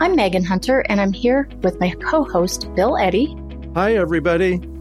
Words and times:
I'm 0.00 0.16
Megan 0.16 0.44
Hunter, 0.44 0.80
and 0.88 0.98
I'm 0.98 1.12
here 1.12 1.46
with 1.62 1.78
my 1.78 1.90
co 1.90 2.24
host, 2.24 2.74
Bill 2.74 2.96
Eddy. 2.96 3.36
Hi, 3.74 3.96
everybody. 3.96 4.71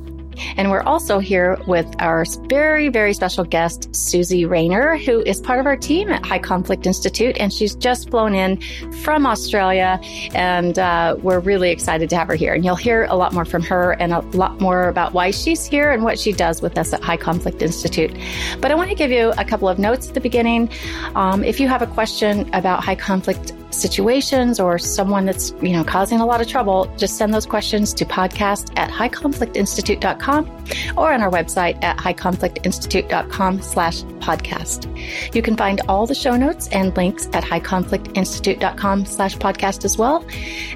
And 0.57 0.71
we're 0.71 0.81
also 0.81 1.19
here 1.19 1.57
with 1.67 1.87
our 1.99 2.25
very, 2.47 2.89
very 2.89 3.13
special 3.13 3.43
guest, 3.43 3.93
Susie 3.95 4.45
Rayner, 4.45 4.97
who 4.97 5.21
is 5.21 5.41
part 5.41 5.59
of 5.59 5.65
our 5.65 5.77
team 5.77 6.09
at 6.09 6.25
High 6.25 6.39
Conflict 6.39 6.85
Institute. 6.85 7.37
And 7.39 7.51
she's 7.51 7.75
just 7.75 8.09
flown 8.09 8.35
in 8.35 8.61
from 9.03 9.25
Australia. 9.25 9.99
And 10.33 10.77
uh, 10.77 11.15
we're 11.21 11.39
really 11.39 11.71
excited 11.71 12.09
to 12.09 12.15
have 12.15 12.27
her 12.27 12.35
here. 12.35 12.53
And 12.53 12.65
you'll 12.65 12.75
hear 12.75 13.05
a 13.05 13.15
lot 13.15 13.33
more 13.33 13.45
from 13.45 13.61
her 13.63 13.93
and 13.93 14.13
a 14.13 14.19
lot 14.37 14.59
more 14.59 14.87
about 14.87 15.13
why 15.13 15.31
she's 15.31 15.65
here 15.65 15.91
and 15.91 16.03
what 16.03 16.19
she 16.19 16.31
does 16.33 16.61
with 16.61 16.77
us 16.77 16.93
at 16.93 17.01
High 17.01 17.17
Conflict 17.17 17.61
Institute. 17.61 18.11
But 18.59 18.71
I 18.71 18.75
want 18.75 18.89
to 18.89 18.95
give 18.95 19.11
you 19.11 19.33
a 19.37 19.45
couple 19.45 19.67
of 19.67 19.79
notes 19.79 20.09
at 20.09 20.13
the 20.13 20.21
beginning. 20.21 20.69
Um, 21.15 21.43
if 21.43 21.59
you 21.59 21.67
have 21.67 21.81
a 21.81 21.87
question 21.87 22.53
about 22.53 22.83
high 22.83 22.95
conflict 22.95 23.53
situations 23.71 24.59
or 24.59 24.77
someone 24.77 25.25
that's, 25.25 25.51
you 25.61 25.71
know, 25.71 25.83
causing 25.83 26.19
a 26.19 26.25
lot 26.25 26.41
of 26.41 26.47
trouble, 26.47 26.93
just 26.97 27.17
send 27.17 27.33
those 27.33 27.45
questions 27.45 27.93
to 27.95 28.05
podcast 28.05 28.71
at 28.77 28.89
highconflictinstitute.com 28.89 30.65
or 30.97 31.13
on 31.13 31.21
our 31.21 31.29
website 31.29 31.81
at 31.83 31.97
highconflictinstitute.com 31.97 33.61
slash 33.61 34.03
podcast. 34.19 35.35
You 35.35 35.41
can 35.41 35.57
find 35.57 35.81
all 35.87 36.05
the 36.05 36.15
show 36.15 36.35
notes 36.35 36.67
and 36.69 36.95
links 36.95 37.27
at 37.33 37.43
highconflictinstitute.com 37.43 39.05
slash 39.05 39.37
podcast 39.37 39.85
as 39.85 39.97
well. 39.97 40.25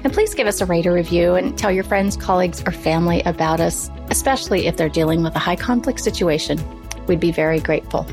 And 0.04 0.12
please 0.12 0.34
give 0.34 0.46
us 0.46 0.60
a 0.60 0.66
rate 0.66 0.86
or 0.86 0.92
review 0.92 1.34
and 1.34 1.56
tell 1.56 1.70
your 1.70 1.84
friends, 1.84 2.16
colleagues, 2.16 2.62
or 2.66 2.72
family 2.72 3.22
about 3.22 3.60
us, 3.60 3.90
especially 4.10 4.66
if 4.66 4.76
they're 4.76 4.88
dealing 4.88 5.22
with 5.22 5.36
a 5.36 5.40
high 5.40 5.56
conflict 5.56 6.00
situation. 6.00 6.58
We'd 7.06 7.20
be 7.20 7.32
very 7.32 7.60
grateful. 7.60 8.06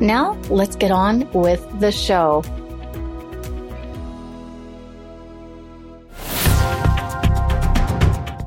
Now, 0.00 0.32
let's 0.48 0.76
get 0.76 0.90
on 0.90 1.30
with 1.32 1.64
the 1.80 1.92
show. 1.92 2.42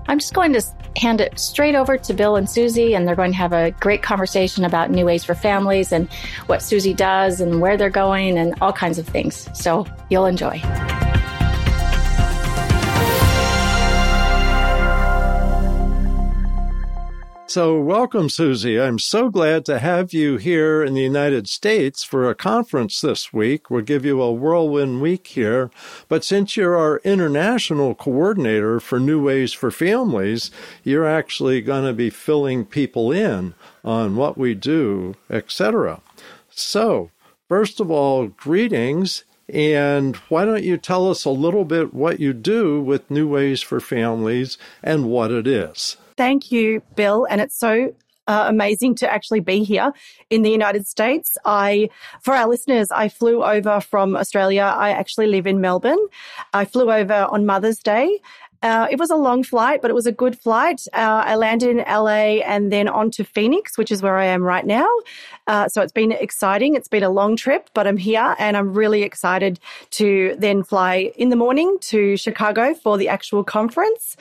I'm 0.08 0.20
just 0.20 0.34
going 0.34 0.54
to 0.54 0.62
hand 0.98 1.22
it 1.22 1.38
straight 1.40 1.76
over 1.76 1.98
to 1.98 2.14
Bill 2.14 2.36
and 2.36 2.50
Susie, 2.50 2.96
and 2.96 3.08
they're 3.08 3.16
going 3.16 3.32
to 3.32 3.38
have 3.38 3.54
a 3.54 3.72
great 3.72 4.04
conversation 4.04 4.66
about 4.66 4.92
new 4.92 5.06
ways 5.06 5.24
for 5.24 5.36
families 5.36 5.92
and 5.92 6.12
what 6.48 6.62
Susie 6.62 6.94
does 6.94 7.42
and 7.42 7.62
where 7.62 7.78
they're 7.78 7.90
going 7.90 8.38
and 8.38 8.56
all 8.62 8.74
kinds 8.74 8.98
of 8.98 9.08
things. 9.08 9.50
So 9.54 9.86
you'll 10.10 10.26
enjoy. 10.26 10.62
So, 17.56 17.80
welcome, 17.80 18.28
Susie. 18.28 18.78
I'm 18.78 19.00
so 19.00 19.30
glad 19.30 19.64
to 19.64 19.80
have 19.80 20.12
you 20.12 20.36
here 20.36 20.84
in 20.84 20.94
the 20.94 21.02
United 21.02 21.48
States 21.48 22.04
for 22.04 22.30
a 22.30 22.36
conference 22.36 23.00
this 23.00 23.32
week. 23.32 23.70
We'll 23.70 23.82
give 23.82 24.04
you 24.04 24.22
a 24.22 24.34
whirlwind 24.34 25.02
week 25.02 25.28
here. 25.28 25.72
But 26.10 26.26
since 26.26 26.58
you're 26.58 26.76
our 26.76 26.98
international 27.06 27.96
coordinator 27.96 28.82
for 28.82 29.00
New 29.00 29.24
Ways 29.24 29.54
for 29.54 29.72
Families, 29.72 30.52
you're 30.84 31.08
actually 31.08 31.62
going 31.62 31.86
to 31.86 31.94
be 31.94 32.10
filling 32.10 32.66
people 32.66 33.14
in 33.14 33.54
on 33.86 34.18
what 34.18 34.38
we 34.38 34.54
do, 34.54 35.16
etc. 35.30 36.02
So, 36.50 37.10
first 37.48 37.80
of 37.80 37.90
all, 37.90 38.28
greetings. 38.28 39.24
And 39.48 40.18
why 40.28 40.44
don't 40.44 40.66
you 40.66 40.76
tell 40.76 41.10
us 41.10 41.24
a 41.24 41.30
little 41.30 41.64
bit 41.64 41.94
what 41.94 42.20
you 42.20 42.34
do 42.34 42.82
with 42.82 43.10
New 43.10 43.30
Ways 43.30 43.62
for 43.62 43.80
Families 43.80 44.58
and 44.84 45.06
what 45.06 45.32
it 45.32 45.48
is? 45.48 45.96
Thank 46.18 46.52
you, 46.52 46.82
Bill. 46.96 47.28
And 47.30 47.42
it's 47.42 47.58
so 47.58 47.94
uh, 48.28 48.46
amazing 48.48 48.96
to 48.96 49.12
actually 49.12 49.40
be 49.40 49.64
here 49.64 49.94
in 50.30 50.42
the 50.42 50.50
United 50.50 50.88
States. 50.88 51.38
I, 51.46 51.90
for 52.22 52.34
our 52.34 52.48
listeners, 52.48 52.90
I 52.92 53.10
flew 53.10 53.44
over 53.44 53.80
from 53.82 54.16
Australia. 54.16 54.64
I 54.64 54.92
actually 54.92 55.28
live 55.28 55.46
in 55.46 55.62
Melbourne. 55.62 56.04
I 56.54 56.66
flew 56.66 56.92
over 56.92 57.28
on 57.30 57.46
Mother's 57.46 57.80
Day. 57.80 58.20
Uh, 58.64 58.88
it 58.90 58.98
was 58.98 59.12
a 59.12 59.16
long 59.16 59.44
flight, 59.44 59.80
but 59.80 59.92
it 59.92 59.94
was 59.94 60.08
a 60.08 60.12
good 60.12 60.40
flight. 60.40 60.82
Uh, 60.92 61.22
I 61.24 61.36
landed 61.36 61.70
in 61.70 61.78
LA 61.88 62.42
and 62.42 62.72
then 62.72 62.88
on 62.88 63.12
to 63.12 63.24
Phoenix, 63.24 63.78
which 63.78 63.92
is 63.92 64.02
where 64.02 64.18
I 64.18 64.26
am 64.26 64.42
right 64.42 64.66
now. 64.66 64.88
Uh, 65.46 65.68
so 65.68 65.84
it's 65.84 65.92
been 65.92 66.12
exciting. 66.12 66.74
It's 66.74 66.88
been 66.88 67.04
a 67.04 67.12
long 67.12 67.36
trip, 67.36 67.70
but 67.76 67.86
I'm 67.86 67.98
here 67.98 68.36
and 68.40 68.58
I'm 68.58 68.74
really 68.74 69.04
excited 69.04 69.60
to 69.92 70.36
then 70.40 70.64
fly 70.64 71.12
in 71.16 71.30
the 71.30 71.36
morning 71.36 71.78
to 71.82 72.18
Chicago 72.18 72.74
for 72.74 72.98
the 72.98 73.08
actual 73.08 73.44
conference. 73.44 74.18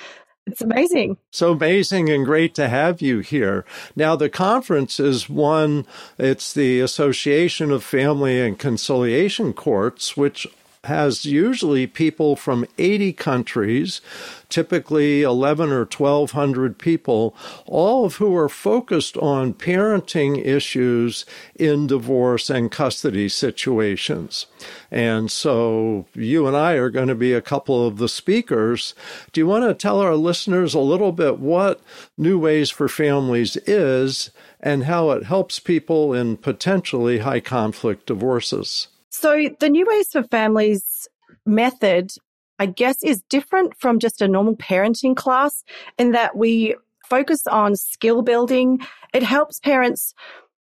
It's 0.46 0.60
amazing. 0.60 1.16
So 1.30 1.52
amazing 1.52 2.10
and 2.10 2.24
great 2.24 2.54
to 2.56 2.68
have 2.68 3.00
you 3.00 3.20
here. 3.20 3.64
Now, 3.96 4.14
the 4.14 4.28
conference 4.28 5.00
is 5.00 5.28
one, 5.28 5.86
it's 6.18 6.52
the 6.52 6.80
Association 6.80 7.70
of 7.70 7.82
Family 7.82 8.40
and 8.40 8.58
Conciliation 8.58 9.54
Courts, 9.54 10.16
which 10.16 10.46
has 10.84 11.24
usually 11.24 11.86
people 11.86 12.36
from 12.36 12.66
80 12.78 13.12
countries, 13.14 14.00
typically 14.48 15.22
11 15.22 15.70
or 15.70 15.84
1200 15.84 16.78
people, 16.78 17.34
all 17.66 18.04
of 18.04 18.16
who 18.16 18.36
are 18.36 18.48
focused 18.48 19.16
on 19.16 19.54
parenting 19.54 20.44
issues 20.44 21.24
in 21.54 21.86
divorce 21.86 22.50
and 22.50 22.70
custody 22.70 23.28
situations. 23.28 24.46
And 24.90 25.30
so 25.30 26.06
you 26.14 26.46
and 26.46 26.56
I 26.56 26.74
are 26.74 26.90
going 26.90 27.08
to 27.08 27.14
be 27.14 27.32
a 27.32 27.42
couple 27.42 27.86
of 27.86 27.98
the 27.98 28.08
speakers. 28.08 28.94
Do 29.32 29.40
you 29.40 29.46
want 29.46 29.64
to 29.64 29.74
tell 29.74 30.00
our 30.00 30.16
listeners 30.16 30.74
a 30.74 30.80
little 30.80 31.12
bit 31.12 31.38
what 31.38 31.80
New 32.16 32.38
Ways 32.38 32.70
for 32.70 32.88
Families 32.88 33.56
is 33.66 34.30
and 34.60 34.84
how 34.84 35.10
it 35.10 35.24
helps 35.24 35.58
people 35.58 36.12
in 36.14 36.36
potentially 36.36 37.18
high 37.18 37.40
conflict 37.40 38.06
divorces? 38.06 38.88
So 39.16 39.48
the 39.60 39.68
New 39.68 39.86
Ways 39.86 40.08
for 40.08 40.24
Families 40.24 41.06
method, 41.46 42.10
I 42.58 42.66
guess, 42.66 43.00
is 43.04 43.22
different 43.28 43.78
from 43.78 44.00
just 44.00 44.20
a 44.20 44.26
normal 44.26 44.56
parenting 44.56 45.14
class 45.16 45.62
in 45.96 46.10
that 46.10 46.36
we 46.36 46.74
focus 47.08 47.46
on 47.46 47.76
skill 47.76 48.22
building. 48.22 48.80
It 49.14 49.22
helps 49.22 49.60
parents 49.60 50.14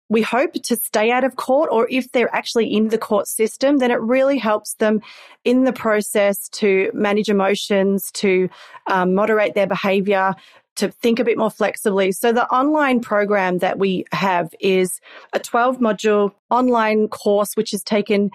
we 0.07 0.21
hope 0.21 0.53
to 0.53 0.75
stay 0.75 1.09
out 1.09 1.23
of 1.23 1.37
court 1.37 1.69
or 1.71 1.87
if 1.89 2.11
they're 2.11 2.33
actually 2.35 2.71
in 2.71 2.89
the 2.89 2.97
court 2.99 3.27
system, 3.27 3.77
then 3.77 3.89
it 3.89 3.99
really 3.99 4.37
helps 4.37 4.75
them 4.75 5.01
in 5.43 5.63
the 5.63 5.73
process 5.73 6.47
to 6.49 6.91
manage 6.93 7.29
emotions, 7.29 8.11
to 8.11 8.47
um, 8.85 9.15
moderate 9.15 9.55
their 9.55 9.65
behavior, 9.65 10.35
to 10.75 10.89
think 10.89 11.19
a 11.19 11.23
bit 11.23 11.37
more 11.37 11.51
flexibly. 11.51 12.11
So 12.11 12.31
the 12.31 12.47
online 12.47 12.99
program 12.99 13.59
that 13.59 13.77
we 13.77 14.05
have 14.11 14.53
is 14.59 14.99
a 15.31 15.39
12 15.39 15.77
module 15.79 16.33
online 16.49 17.07
course, 17.07 17.55
which 17.55 17.73
is 17.73 17.83
taken 17.83 18.31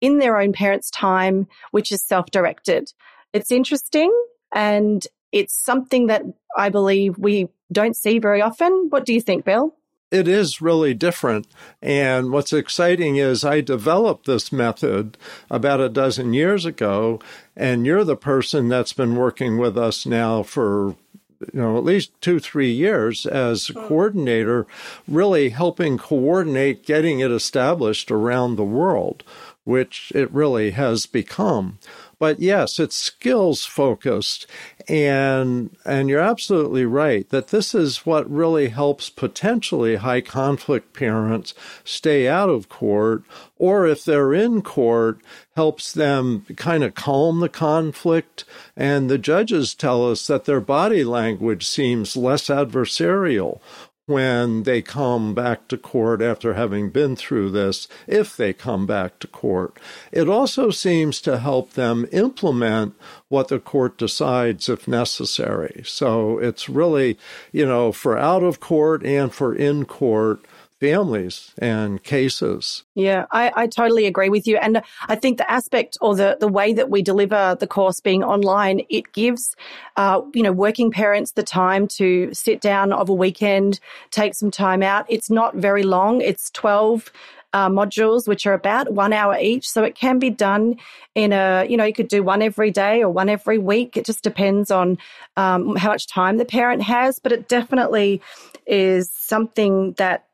in 0.00 0.18
their 0.18 0.40
own 0.40 0.52
parents' 0.52 0.90
time, 0.90 1.46
which 1.72 1.92
is 1.92 2.02
self 2.02 2.26
directed. 2.30 2.92
It's 3.32 3.52
interesting 3.52 4.12
and 4.52 5.06
it's 5.32 5.54
something 5.54 6.06
that 6.08 6.22
I 6.56 6.68
believe 6.68 7.18
we 7.18 7.48
don't 7.70 7.96
see 7.96 8.18
very 8.18 8.42
often. 8.42 8.88
What 8.90 9.04
do 9.04 9.12
you 9.12 9.20
think, 9.20 9.44
Bill? 9.44 9.74
it 10.10 10.26
is 10.26 10.60
really 10.60 10.94
different. 10.94 11.46
And 11.80 12.32
what's 12.32 12.52
exciting 12.52 13.16
is 13.16 13.44
I 13.44 13.60
developed 13.60 14.26
this 14.26 14.52
method 14.52 15.16
about 15.50 15.80
a 15.80 15.88
dozen 15.88 16.32
years 16.32 16.64
ago, 16.64 17.20
and 17.56 17.86
you're 17.86 18.04
the 18.04 18.16
person 18.16 18.68
that's 18.68 18.92
been 18.92 19.16
working 19.16 19.56
with 19.58 19.78
us 19.78 20.04
now 20.04 20.42
for 20.42 20.96
you 21.40 21.60
know, 21.60 21.76
at 21.78 21.84
least 21.84 22.12
two, 22.20 22.38
three 22.38 22.70
years 22.70 23.26
as 23.26 23.70
a 23.70 23.74
coordinator, 23.74 24.66
really 25.08 25.50
helping 25.50 25.98
coordinate 25.98 26.84
getting 26.84 27.20
it 27.20 27.30
established 27.30 28.10
around 28.10 28.56
the 28.56 28.64
world, 28.64 29.24
which 29.64 30.12
it 30.14 30.30
really 30.32 30.72
has 30.72 31.06
become. 31.06 31.78
But 32.20 32.38
yes, 32.38 32.78
it's 32.78 32.94
skills 32.94 33.64
focused. 33.64 34.46
And, 34.86 35.74
and 35.86 36.10
you're 36.10 36.20
absolutely 36.20 36.84
right 36.84 37.28
that 37.30 37.48
this 37.48 37.74
is 37.74 38.04
what 38.04 38.30
really 38.30 38.68
helps 38.68 39.08
potentially 39.08 39.96
high 39.96 40.20
conflict 40.20 40.92
parents 40.92 41.54
stay 41.82 42.28
out 42.28 42.50
of 42.50 42.68
court, 42.68 43.24
or 43.56 43.86
if 43.86 44.04
they're 44.04 44.34
in 44.34 44.60
court, 44.60 45.20
helps 45.56 45.92
them 45.92 46.44
kind 46.56 46.84
of 46.84 46.94
calm 46.94 47.40
the 47.40 47.48
conflict. 47.48 48.44
And 48.76 49.10
the 49.10 49.18
judges 49.18 49.74
tell 49.74 50.08
us 50.10 50.26
that 50.26 50.44
their 50.44 50.60
body 50.60 51.04
language 51.04 51.66
seems 51.66 52.16
less 52.16 52.48
adversarial 52.48 53.60
when 54.10 54.64
they 54.64 54.82
come 54.82 55.34
back 55.34 55.68
to 55.68 55.78
court 55.78 56.20
after 56.20 56.54
having 56.54 56.90
been 56.90 57.16
through 57.16 57.50
this, 57.50 57.88
if 58.06 58.36
they 58.36 58.52
come 58.52 58.86
back 58.86 59.18
to 59.20 59.26
court. 59.26 59.78
It 60.12 60.28
also 60.28 60.70
seems 60.70 61.20
to 61.22 61.38
help 61.38 61.72
them 61.72 62.06
implement 62.12 62.94
what 63.28 63.48
the 63.48 63.60
court 63.60 63.96
decides 63.96 64.68
if 64.68 64.86
necessary. 64.88 65.82
So 65.86 66.38
it's 66.38 66.68
really, 66.68 67.16
you 67.52 67.64
know, 67.64 67.92
for 67.92 68.18
out 68.18 68.42
of 68.42 68.60
court 68.60 69.04
and 69.04 69.32
for 69.32 69.54
in 69.54 69.84
court 69.84 70.44
families 70.80 71.54
and 71.58 72.02
cases. 72.02 72.84
Yeah, 72.94 73.26
I, 73.30 73.52
I 73.54 73.66
totally 73.66 74.06
agree 74.06 74.30
with 74.30 74.46
you. 74.46 74.56
And 74.56 74.82
I 75.08 75.14
think 75.14 75.36
the 75.36 75.50
aspect 75.50 75.98
or 76.00 76.16
the, 76.16 76.38
the 76.40 76.48
way 76.48 76.72
that 76.72 76.88
we 76.88 77.02
deliver 77.02 77.56
the 77.60 77.66
course 77.66 78.00
being 78.00 78.24
online, 78.24 78.80
it 78.88 79.12
gives, 79.12 79.54
uh, 79.96 80.22
you 80.34 80.42
know, 80.42 80.52
working 80.52 80.90
parents 80.90 81.32
the 81.32 81.42
time 81.42 81.86
to 81.88 82.30
sit 82.32 82.60
down 82.60 82.92
of 82.92 83.10
a 83.10 83.14
weekend, 83.14 83.78
take 84.10 84.34
some 84.34 84.50
time 84.50 84.82
out. 84.82 85.04
It's 85.08 85.30
not 85.30 85.54
very 85.54 85.82
long. 85.82 86.22
It's 86.22 86.50
12 86.50 87.12
uh, 87.52 87.68
modules, 87.68 88.26
which 88.26 88.46
are 88.46 88.54
about 88.54 88.92
one 88.92 89.12
hour 89.12 89.36
each. 89.38 89.68
So 89.68 89.82
it 89.82 89.94
can 89.94 90.18
be 90.18 90.30
done 90.30 90.76
in 91.14 91.32
a, 91.32 91.66
you 91.68 91.76
know, 91.76 91.84
you 91.84 91.92
could 91.92 92.08
do 92.08 92.22
one 92.22 92.42
every 92.42 92.70
day 92.70 93.02
or 93.02 93.10
one 93.10 93.28
every 93.28 93.58
week. 93.58 93.96
It 93.96 94.06
just 94.06 94.22
depends 94.22 94.70
on 94.70 94.98
um, 95.36 95.76
how 95.76 95.90
much 95.90 96.06
time 96.06 96.38
the 96.38 96.44
parent 96.44 96.82
has, 96.82 97.18
but 97.18 97.32
it 97.32 97.48
definitely 97.48 98.22
is 98.66 99.10
something 99.10 99.92
that 99.94 100.26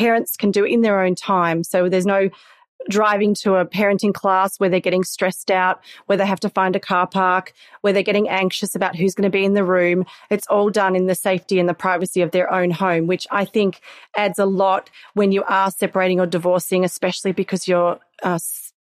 parents 0.00 0.34
can 0.34 0.50
do 0.50 0.64
it 0.64 0.72
in 0.72 0.80
their 0.80 0.98
own 1.04 1.14
time. 1.14 1.62
So 1.62 1.90
there's 1.90 2.06
no 2.06 2.30
driving 2.88 3.34
to 3.34 3.56
a 3.56 3.66
parenting 3.66 4.14
class 4.14 4.58
where 4.58 4.70
they're 4.70 4.80
getting 4.80 5.04
stressed 5.04 5.50
out, 5.50 5.82
where 6.06 6.16
they 6.16 6.24
have 6.24 6.40
to 6.40 6.48
find 6.48 6.74
a 6.74 6.80
car 6.80 7.06
park, 7.06 7.52
where 7.82 7.92
they're 7.92 8.02
getting 8.02 8.26
anxious 8.26 8.74
about 8.74 8.96
who's 8.96 9.14
going 9.14 9.30
to 9.30 9.38
be 9.38 9.44
in 9.44 9.52
the 9.52 9.62
room. 9.62 10.06
It's 10.30 10.46
all 10.46 10.70
done 10.70 10.96
in 10.96 11.06
the 11.06 11.14
safety 11.14 11.58
and 11.60 11.68
the 11.68 11.74
privacy 11.74 12.22
of 12.22 12.30
their 12.30 12.50
own 12.50 12.70
home, 12.70 13.06
which 13.06 13.26
I 13.30 13.44
think 13.44 13.82
adds 14.16 14.38
a 14.38 14.46
lot 14.46 14.88
when 15.12 15.32
you 15.32 15.44
are 15.44 15.70
separating 15.70 16.18
or 16.18 16.26
divorcing, 16.26 16.82
especially 16.82 17.32
because 17.32 17.68
you're, 17.68 17.98
uh, 18.22 18.38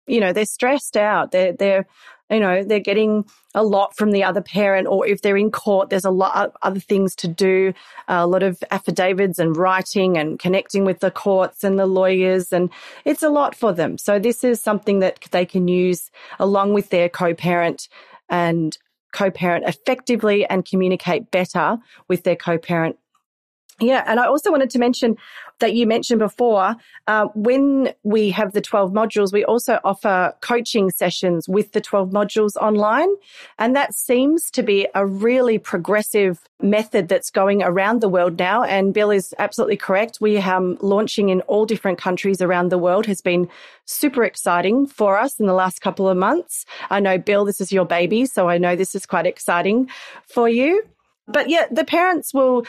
you 0.06 0.20
know, 0.20 0.32
they're 0.32 0.44
stressed 0.44 0.96
out. 0.96 1.32
They're, 1.32 1.52
they're 1.52 1.86
you 2.30 2.40
know, 2.40 2.62
they're 2.62 2.80
getting 2.80 3.24
a 3.54 3.62
lot 3.62 3.96
from 3.96 4.10
the 4.10 4.22
other 4.22 4.42
parent, 4.42 4.86
or 4.86 5.06
if 5.06 5.22
they're 5.22 5.36
in 5.36 5.50
court, 5.50 5.90
there's 5.90 6.04
a 6.04 6.10
lot 6.10 6.36
of 6.36 6.56
other 6.62 6.80
things 6.80 7.14
to 7.16 7.28
do, 7.28 7.72
a 8.08 8.26
lot 8.26 8.42
of 8.42 8.62
affidavits 8.70 9.38
and 9.38 9.56
writing 9.56 10.18
and 10.18 10.38
connecting 10.38 10.84
with 10.84 11.00
the 11.00 11.10
courts 11.10 11.64
and 11.64 11.78
the 11.78 11.86
lawyers, 11.86 12.52
and 12.52 12.70
it's 13.04 13.22
a 13.22 13.30
lot 13.30 13.54
for 13.54 13.72
them. 13.72 13.98
So 13.98 14.18
this 14.18 14.44
is 14.44 14.60
something 14.60 14.98
that 14.98 15.20
they 15.30 15.46
can 15.46 15.68
use 15.68 16.10
along 16.38 16.74
with 16.74 16.90
their 16.90 17.08
co-parent 17.08 17.88
and 18.28 18.76
co-parent 19.12 19.66
effectively 19.66 20.44
and 20.46 20.66
communicate 20.66 21.30
better 21.30 21.78
with 22.08 22.24
their 22.24 22.36
co-parent 22.36 22.96
yeah, 23.80 24.04
and 24.06 24.18
I 24.18 24.26
also 24.26 24.50
wanted 24.50 24.70
to 24.70 24.78
mention 24.78 25.16
that 25.60 25.74
you 25.74 25.86
mentioned 25.86 26.18
before, 26.18 26.76
uh, 27.06 27.26
when 27.34 27.92
we 28.02 28.30
have 28.30 28.52
the 28.52 28.60
12 28.60 28.92
modules, 28.92 29.32
we 29.32 29.44
also 29.44 29.80
offer 29.84 30.34
coaching 30.40 30.90
sessions 30.90 31.48
with 31.48 31.72
the 31.72 31.80
12 31.80 32.10
modules 32.10 32.56
online. 32.56 33.08
And 33.58 33.74
that 33.74 33.94
seems 33.94 34.50
to 34.52 34.62
be 34.62 34.86
a 34.94 35.06
really 35.06 35.58
progressive 35.58 36.40
method 36.60 37.08
that's 37.08 37.30
going 37.30 37.62
around 37.62 38.00
the 38.00 38.08
world 38.08 38.38
now. 38.38 38.62
And 38.62 38.94
Bill 38.94 39.10
is 39.10 39.34
absolutely 39.38 39.76
correct. 39.76 40.20
We 40.20 40.38
are 40.38 40.60
launching 40.80 41.28
in 41.28 41.40
all 41.42 41.66
different 41.66 41.98
countries 41.98 42.40
around 42.40 42.70
the 42.70 42.78
world 42.78 43.06
has 43.06 43.20
been 43.20 43.48
super 43.84 44.24
exciting 44.24 44.86
for 44.86 45.18
us 45.18 45.40
in 45.40 45.46
the 45.46 45.54
last 45.54 45.80
couple 45.80 46.08
of 46.08 46.16
months. 46.16 46.64
I 46.90 47.00
know, 47.00 47.18
Bill, 47.18 47.44
this 47.44 47.60
is 47.60 47.72
your 47.72 47.84
baby, 47.84 48.26
so 48.26 48.48
I 48.48 48.58
know 48.58 48.76
this 48.76 48.94
is 48.94 49.06
quite 49.06 49.26
exciting 49.26 49.88
for 50.26 50.48
you. 50.48 50.84
But 51.26 51.50
yeah, 51.50 51.66
the 51.70 51.84
parents 51.84 52.32
will 52.32 52.64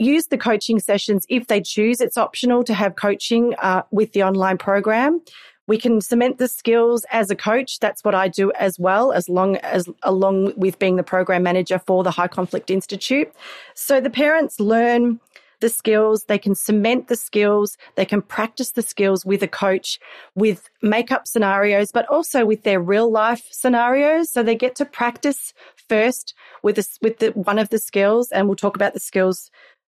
use 0.00 0.28
the 0.28 0.38
coaching 0.38 0.80
sessions 0.80 1.26
if 1.28 1.46
they 1.46 1.60
choose. 1.60 2.00
It's 2.00 2.16
optional 2.16 2.64
to 2.64 2.74
have 2.74 2.96
coaching 2.96 3.54
uh, 3.58 3.82
with 3.90 4.12
the 4.12 4.22
online 4.22 4.58
program. 4.58 5.20
We 5.66 5.78
can 5.78 6.00
cement 6.00 6.38
the 6.38 6.48
skills 6.48 7.04
as 7.12 7.30
a 7.30 7.36
coach. 7.36 7.78
That's 7.78 8.02
what 8.02 8.14
I 8.14 8.26
do 8.26 8.50
as 8.58 8.80
well, 8.80 9.12
as 9.12 9.28
long 9.28 9.56
as 9.58 9.88
along 10.02 10.54
with 10.56 10.78
being 10.80 10.96
the 10.96 11.04
program 11.04 11.44
manager 11.44 11.78
for 11.78 12.02
the 12.02 12.10
High 12.10 12.28
Conflict 12.28 12.70
Institute. 12.70 13.32
So 13.74 14.00
the 14.00 14.10
parents 14.10 14.58
learn 14.58 15.20
the 15.60 15.68
skills, 15.68 16.24
they 16.24 16.38
can 16.38 16.54
cement 16.54 17.08
the 17.08 17.16
skills, 17.16 17.76
they 17.94 18.06
can 18.06 18.22
practice 18.22 18.72
the 18.72 18.82
skills 18.82 19.26
with 19.26 19.42
a 19.42 19.48
coach 19.48 20.00
with 20.34 20.70
makeup 20.82 21.28
scenarios, 21.28 21.92
but 21.92 22.06
also 22.06 22.46
with 22.46 22.62
their 22.62 22.80
real 22.80 23.12
life 23.12 23.46
scenarios. 23.50 24.30
So 24.30 24.42
they 24.42 24.54
get 24.54 24.74
to 24.76 24.86
practice 24.86 25.52
first 25.88 26.34
with 26.62 26.78
with 27.02 27.18
the, 27.18 27.28
one 27.32 27.58
of 27.58 27.68
the 27.68 27.78
skills, 27.78 28.32
and 28.32 28.48
we'll 28.48 28.56
talk 28.56 28.74
about 28.74 28.94
the 28.94 29.00
skills 29.00 29.50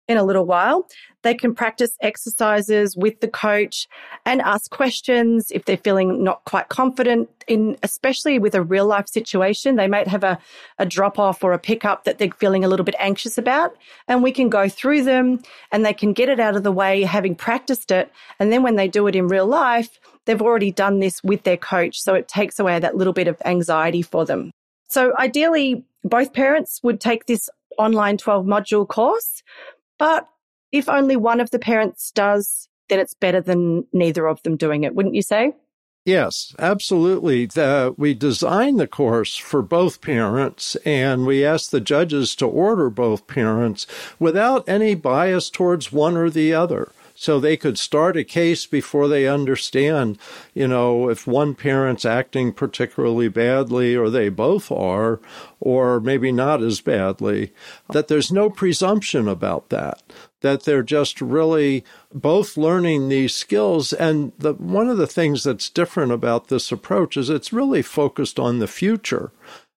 in 0.08 0.18
a 0.18 0.24
little 0.24 0.46
while. 0.46 0.88
They 1.24 1.34
can 1.34 1.56
practice 1.56 1.98
exercises 2.02 2.96
with 2.96 3.20
the 3.20 3.28
coach 3.28 3.88
and 4.26 4.42
ask 4.42 4.70
questions 4.70 5.50
if 5.50 5.66
they're 5.66 5.78
feeling 5.78 6.24
not 6.24 6.44
quite 6.46 6.70
confident 6.70 7.30
in, 7.48 7.78
especially 7.82 8.38
with 8.38 8.54
a 8.54 8.62
real 8.62 8.86
life 8.86 9.08
situation. 9.08 9.76
They 9.76 9.88
might 9.88 10.08
have 10.08 10.24
a, 10.24 10.38
a 10.78 10.86
drop 10.86 11.18
off 11.18 11.44
or 11.44 11.54
a 11.54 11.60
pickup 11.60 12.04
that 12.04 12.20
they're 12.20 12.30
feeling 12.32 12.64
a 12.64 12.68
little 12.68 12.84
bit 12.84 12.96
anxious 13.00 13.38
about. 13.38 13.76
And 14.08 14.22
we 14.22 14.32
can 14.32 14.50
go 14.50 14.70
through 14.70 15.04
them 15.04 15.42
and 15.72 15.84
they 15.84 15.94
can 15.94 16.14
get 16.14 16.30
it 16.30 16.40
out 16.40 16.56
of 16.56 16.64
the 16.64 16.72
way 16.72 17.02
having 17.02 17.34
practiced 17.34 17.90
it. 17.90 18.12
And 18.40 18.52
then 18.52 18.62
when 18.62 18.76
they 18.76 18.88
do 18.88 19.08
it 19.08 19.16
in 19.16 19.28
real 19.28 19.48
life, 19.48 20.00
they've 20.26 20.42
already 20.42 20.72
done 20.72 21.00
this 21.00 21.24
with 21.24 21.44
their 21.44 21.58
coach. 21.58 22.00
So 22.00 22.14
it 22.14 22.28
takes 22.28 22.60
away 22.60 22.78
that 22.78 22.98
little 22.98 23.14
bit 23.14 23.28
of 23.28 23.42
anxiety 23.46 24.04
for 24.04 24.26
them. 24.26 24.52
So 24.90 25.14
ideally, 25.18 25.84
both 26.04 26.34
parents 26.34 26.80
would 26.84 27.02
take 27.02 27.26
this 27.26 27.50
online 27.78 28.18
12 28.18 28.46
module 28.46 28.88
course 28.88 29.42
but 29.98 30.28
if 30.72 30.90
only 30.90 31.16
one 31.16 31.40
of 31.40 31.52
the 31.52 31.60
parents 31.60 32.12
does, 32.12 32.68
then 32.90 33.00
it's 33.00 33.14
better 33.14 33.42
than 33.42 33.86
neither 33.94 34.28
of 34.28 34.44
them 34.44 34.58
doing 34.58 34.84
it, 34.84 34.96
wouldn't 34.96 35.16
you 35.16 35.22
say? 35.22 35.54
Yes, 36.06 36.54
absolutely. 36.60 37.48
The, 37.48 37.96
we 37.98 38.14
design 38.14 38.78
the 38.78 38.86
course 38.86 39.36
for 39.38 39.64
both 39.64 40.02
parents 40.02 40.76
and 40.86 41.26
we 41.26 41.44
ask 41.44 41.72
the 41.72 41.82
judges 41.82 42.36
to 42.36 42.46
order 42.46 42.92
both 42.92 43.26
parents 43.26 43.88
without 44.20 44.70
any 44.70 44.94
bias 44.94 45.50
towards 45.50 45.92
one 45.92 46.16
or 46.16 46.30
the 46.30 46.54
other 46.54 46.92
so 47.16 47.40
they 47.40 47.56
could 47.56 47.80
start 47.80 48.18
a 48.18 48.26
case 48.26 48.66
before 48.66 49.08
they 49.08 49.26
understand, 49.26 50.20
you 50.54 50.68
know, 50.68 51.10
if 51.10 51.26
one 51.26 51.56
parent's 51.56 52.04
acting 52.04 52.52
particularly 52.52 53.30
badly 53.30 53.96
or 53.96 54.10
they 54.10 54.28
both 54.28 54.70
are, 54.70 55.22
or 55.62 56.02
maybe 56.02 56.32
not 56.32 56.62
as 56.62 56.82
badly, 56.82 57.54
that 57.92 58.10
there's 58.10 58.34
no 58.34 58.50
presumption 58.50 59.30
about 59.30 59.70
that. 59.70 60.04
That 60.42 60.64
they're 60.64 60.84
just 60.84 61.22
really 61.22 61.84
both 62.14 62.58
learning 62.58 63.08
these 63.08 63.34
skills. 63.34 63.94
And 63.94 64.34
the, 64.38 64.54
one 64.54 64.90
of 64.90 64.98
the 64.98 65.08
things 65.08 65.44
that's 65.44 65.70
different 65.70 66.12
about 66.12 66.50
this 66.50 66.72
approach 66.72 67.18
is 67.18 67.30
it's 67.30 67.54
really 67.54 67.82
focused 67.82 68.38
on 68.38 68.60
the 68.60 68.68
future. 68.68 69.32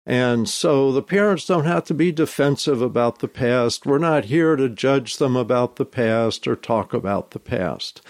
And 0.08 0.48
so 0.48 0.90
the 0.90 1.02
parents 1.02 1.44
don't 1.44 1.66
have 1.66 1.84
to 1.84 1.94
be 1.94 2.12
defensive 2.12 2.80
about 2.80 3.18
the 3.18 3.28
past. 3.28 3.84
We're 3.84 3.98
not 3.98 4.24
here 4.24 4.56
to 4.56 4.70
judge 4.70 5.18
them 5.18 5.36
about 5.36 5.76
the 5.76 5.84
past 5.84 6.48
or 6.48 6.56
talk 6.56 6.94
about 6.94 7.32
the 7.32 7.38
past. 7.38 8.00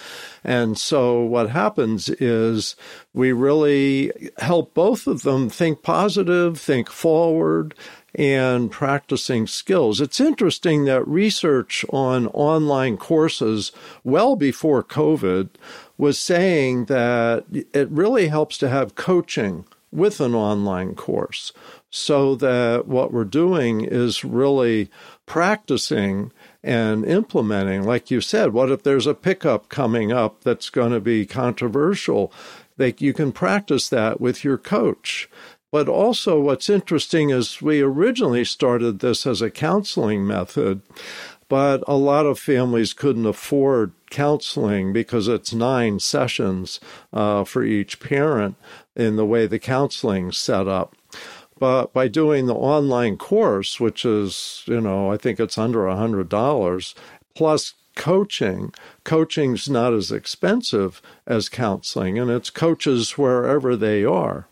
And 0.45 0.79
so 0.79 1.21
what 1.21 1.51
happens 1.51 2.09
is 2.09 2.77
we 3.13 3.33
really 3.33 4.13
help 4.39 4.75
both 4.75 5.09
of 5.09 5.23
them 5.23 5.51
think 5.51 5.83
positive, 5.83 6.61
think 6.61 6.89
forward, 6.89 7.75
and 8.15 8.71
practicing 8.71 9.49
skills. 9.49 10.01
It's 10.01 10.21
interesting 10.21 10.85
that 10.85 11.07
research 11.07 11.85
on 11.91 12.29
online 12.29 12.97
courses 12.97 13.73
well 14.05 14.37
before 14.37 14.85
COVID 14.85 15.49
was 15.97 16.17
saying 16.17 16.85
that 16.85 17.45
it 17.51 17.91
really 17.91 18.29
helps 18.29 18.57
to 18.59 18.69
have 18.69 18.95
coaching 18.95 19.65
with 19.91 20.21
an 20.21 20.35
online 20.35 20.95
course 20.95 21.53
so 21.91 22.35
that 22.35 22.87
what 22.87 23.13
we're 23.13 23.25
doing 23.25 23.83
is 23.85 24.25
really 24.25 24.91
practicing 25.27 26.33
and 26.63 27.05
implementing. 27.05 27.85
Like 27.85 28.11
you 28.11 28.21
said, 28.21 28.53
what 28.53 28.71
if 28.71 28.83
there's 28.83 29.07
a 29.07 29.15
pickup 29.15 29.69
coming 29.69 30.13
up 30.13 30.45
that's 30.45 30.71
going 30.71 30.93
to 30.93 31.01
be 31.01 31.25
controversial? 31.25 32.33
Like 32.77 33.01
you 33.01 33.13
can 33.13 33.33
practice 33.33 33.89
that 33.89 34.21
with 34.21 34.45
your 34.45 34.59
coach. 34.59 35.29
But 35.71 35.89
also, 35.89 36.41
what's 36.41 36.71
interesting 36.71 37.31
is 37.31 37.61
we 37.61 37.83
originally 37.83 38.45
started 38.45 39.01
this 39.01 39.27
as 39.27 39.43
a 39.43 39.51
counseling 39.51 40.27
method, 40.27 40.81
but 41.49 41.85
a 41.87 41.97
lot 41.97 42.25
of 42.25 42.39
families 42.39 42.95
couldn't 42.95 43.27
afford 43.27 43.93
counseling 44.11 44.95
because 44.95 45.29
it's 45.29 45.53
nine 45.53 45.99
sessions 45.99 46.81
uh, 47.13 47.45
for 47.45 47.63
each 47.63 48.01
parent 48.01 48.57
in 48.99 49.17
the 49.17 49.25
way 49.25 49.47
the 49.47 49.59
counseling's 49.59 50.37
set 50.37 50.69
up. 50.69 50.95
But 51.59 51.93
by 51.93 52.09
doing 52.09 52.47
the 52.47 52.55
online 52.55 53.17
course, 53.17 53.81
which 53.81 54.05
is, 54.05 54.63
you 54.67 54.81
know, 54.81 55.11
I 55.11 55.17
think 55.17 55.41
it's 55.41 55.59
under 55.59 55.89
a 55.89 55.95
$100, 55.95 56.95
plus 57.35 57.75
coaching, 57.97 58.73
coaching's 59.05 59.69
not 59.69 59.93
as 59.93 60.13
expensive 60.13 61.03
as 61.27 61.49
counseling, 61.49 62.19
and 62.19 62.31
it's 62.31 62.51
coaches 62.51 63.19
wherever 63.19 63.77
they 63.77 64.05
are. 64.05 64.47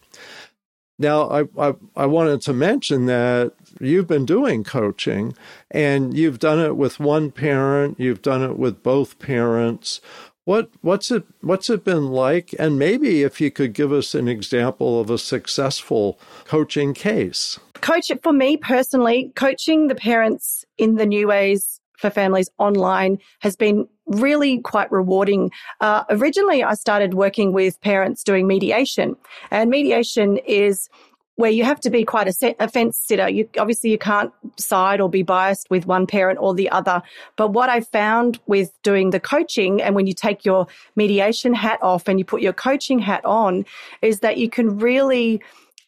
Now, 0.99 1.29
I, 1.29 1.43
I, 1.59 1.75
I, 1.95 2.07
wanted 2.07 2.41
to 2.43 2.55
mention 2.55 3.05
that 3.05 3.53
you've 3.79 4.07
been 4.07 4.25
doing 4.25 4.65
coaching 4.65 5.35
and 5.71 6.17
you've 6.17 6.39
done 6.39 6.59
it 6.59 6.75
with 6.75 6.99
one 6.99 7.31
parent, 7.31 8.01
you've 8.01 8.23
done 8.23 8.43
it 8.43 8.59
with 8.59 8.83
both 8.83 9.19
parents. 9.19 10.01
What 10.47 10.71
what's 10.81 11.11
it 11.11 11.25
what's 11.41 11.69
it 11.69 11.85
been 11.85 12.07
like? 12.07 12.55
And 12.57 12.79
maybe 12.79 13.25
if 13.25 13.41
you 13.41 13.51
could 13.51 13.73
give 13.73 13.91
us 13.91 14.15
an 14.15 14.29
example 14.29 15.01
of 15.01 15.11
a 15.11 15.19
successful 15.19 16.21
coaching 16.45 16.95
case. 16.95 17.59
Coach 17.81 18.13
for 18.23 18.33
me 18.33 18.57
personally, 18.57 19.33
coaching 19.35 19.89
the 19.89 19.97
parents 19.97 20.65
in 20.79 20.95
the 20.95 21.05
new 21.05 21.27
ways 21.27 21.81
for 21.99 22.11
families 22.11 22.49
online 22.59 23.19
has 23.41 23.57
been 23.57 23.89
really 24.07 24.61
quite 24.61 24.91
rewarding. 24.93 25.51
Uh, 25.81 26.05
originally, 26.11 26.63
I 26.63 26.75
started 26.75 27.15
working 27.15 27.53
with 27.53 27.81
parents 27.81 28.23
doing 28.23 28.47
mediation, 28.47 29.17
and 29.51 29.69
mediation 29.69 30.37
is 30.47 30.89
where 31.37 31.51
you 31.51 31.65
have 31.65 31.81
to 31.81 31.91
be 31.91 32.05
quite 32.05 32.27
a, 32.27 32.33
set, 32.33 32.57
a 32.59 32.69
fence 32.69 32.99
sitter. 32.99 33.29
You 33.29 33.49
obviously 33.59 33.91
you 33.91 33.99
can't 33.99 34.33
side 34.57 35.01
or 35.01 35.09
be 35.09 35.23
biased 35.23 35.71
with 35.71 35.87
one 35.87 36.07
parent 36.07 36.39
or 36.41 36.55
the 36.55 36.69
other. 36.71 37.03
But 37.37 37.53
what 37.53 37.69
I 37.69 37.81
found 37.81 38.41
with 38.47 38.73
doing 38.83 39.11
the 39.11 39.21
coaching 39.21 39.81
and 39.81 39.95
when 39.95 40.07
you 40.07 40.15
take 40.15 40.45
your 40.45 40.67
mediation 40.97 41.55
hat 41.55 41.79
off 41.83 42.09
and 42.09 42.19
you 42.19 42.25
put 42.25 42.41
your 42.41 42.55
coaching 42.55 42.99
hat 42.99 43.25
on 43.25 43.65
is 44.03 44.21
that 44.21 44.39
you 44.39 44.51
can 44.51 44.79
really 44.79 45.41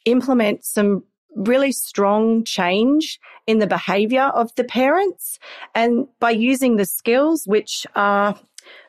implement 0.04 0.64
some 0.64 1.02
really 1.34 1.72
strong 1.72 2.44
change 2.44 3.20
in 3.46 3.58
the 3.58 3.66
behavior 3.66 4.24
of 4.24 4.54
the 4.56 4.64
parents. 4.64 5.38
And 5.74 6.06
by 6.20 6.30
using 6.30 6.76
the 6.76 6.84
skills, 6.84 7.46
which 7.46 7.86
are 7.94 8.38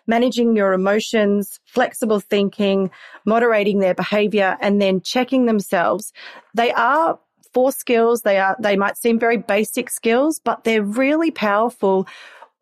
managing 0.09 0.55
your 0.55 0.73
emotions, 0.73 1.59
flexible 1.65 2.19
thinking, 2.19 2.89
moderating 3.25 3.79
their 3.79 3.93
behavior, 3.93 4.57
and 4.59 4.81
then 4.81 4.99
checking 5.01 5.45
themselves, 5.45 6.11
they 6.55 6.71
are 6.73 7.19
four 7.53 7.71
skills. 7.71 8.23
They 8.23 8.39
are, 8.39 8.57
they 8.59 8.75
might 8.75 8.97
seem 8.97 9.19
very 9.19 9.37
basic 9.37 9.89
skills, 9.89 10.41
but 10.43 10.63
they're 10.63 10.83
really 10.83 11.29
powerful, 11.31 12.07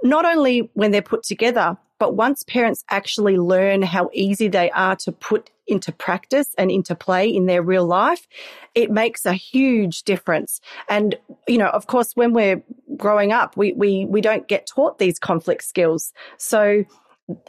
not 0.03 0.25
only 0.25 0.69
when 0.73 0.91
they're 0.91 1.01
put 1.01 1.23
together, 1.23 1.77
but 1.99 2.15
once 2.15 2.43
parents 2.43 2.83
actually 2.89 3.37
learn 3.37 3.81
how 3.81 4.09
easy 4.13 4.49
they 4.49 4.69
are 4.71 4.95
to 4.97 5.11
put 5.11 5.49
into 5.67 5.91
practice 5.91 6.53
and 6.57 6.69
into 6.69 6.95
play 6.95 7.27
in 7.27 7.45
their 7.45 7.61
real 7.61 7.85
life, 7.85 8.27
it 8.75 8.91
makes 8.91 9.25
a 9.25 9.33
huge 9.33 10.03
difference. 10.03 10.61
And, 10.89 11.15
you 11.47 11.57
know, 11.57 11.67
of 11.67 11.87
course, 11.87 12.11
when 12.13 12.33
we're 12.33 12.61
growing 12.95 13.31
up, 13.31 13.57
we, 13.57 13.73
we, 13.73 14.05
we 14.05 14.21
don't 14.21 14.47
get 14.47 14.67
taught 14.67 14.99
these 14.99 15.17
conflict 15.17 15.63
skills. 15.63 16.13
So, 16.37 16.83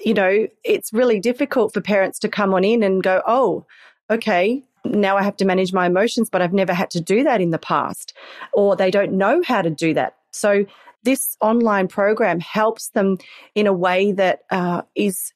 you 0.00 0.14
know, 0.14 0.46
it's 0.64 0.92
really 0.92 1.20
difficult 1.20 1.72
for 1.72 1.80
parents 1.80 2.18
to 2.20 2.28
come 2.28 2.54
on 2.54 2.64
in 2.64 2.82
and 2.82 3.02
go, 3.02 3.22
oh, 3.26 3.64
okay, 4.10 4.62
now 4.84 5.16
I 5.16 5.22
have 5.22 5.36
to 5.36 5.44
manage 5.44 5.72
my 5.72 5.86
emotions, 5.86 6.28
but 6.30 6.42
I've 6.42 6.52
never 6.52 6.72
had 6.72 6.90
to 6.90 7.00
do 7.00 7.24
that 7.24 7.40
in 7.40 7.50
the 7.50 7.58
past. 7.58 8.14
Or 8.52 8.76
they 8.76 8.90
don't 8.90 9.12
know 9.12 9.42
how 9.44 9.62
to 9.62 9.70
do 9.70 9.94
that. 9.94 10.16
So 10.32 10.64
this 11.04 11.36
online 11.40 11.88
program 11.88 12.40
helps 12.40 12.88
them 12.90 13.18
in 13.54 13.66
a 13.66 13.72
way 13.72 14.12
that 14.12 14.40
uh, 14.50 14.82
is 14.94 15.32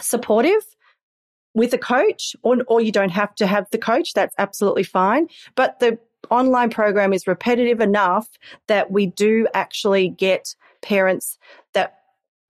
supportive 0.00 0.64
with 1.54 1.72
a 1.72 1.78
coach, 1.78 2.34
or, 2.42 2.58
or 2.66 2.80
you 2.80 2.90
don't 2.90 3.10
have 3.10 3.34
to 3.36 3.46
have 3.46 3.66
the 3.70 3.78
coach. 3.78 4.12
That's 4.14 4.34
absolutely 4.38 4.82
fine. 4.82 5.28
But 5.54 5.78
the 5.80 5.98
online 6.30 6.70
program 6.70 7.12
is 7.12 7.26
repetitive 7.26 7.80
enough 7.80 8.28
that 8.66 8.90
we 8.90 9.06
do 9.06 9.46
actually 9.54 10.08
get 10.08 10.54
parents 10.82 11.38
that 11.74 11.98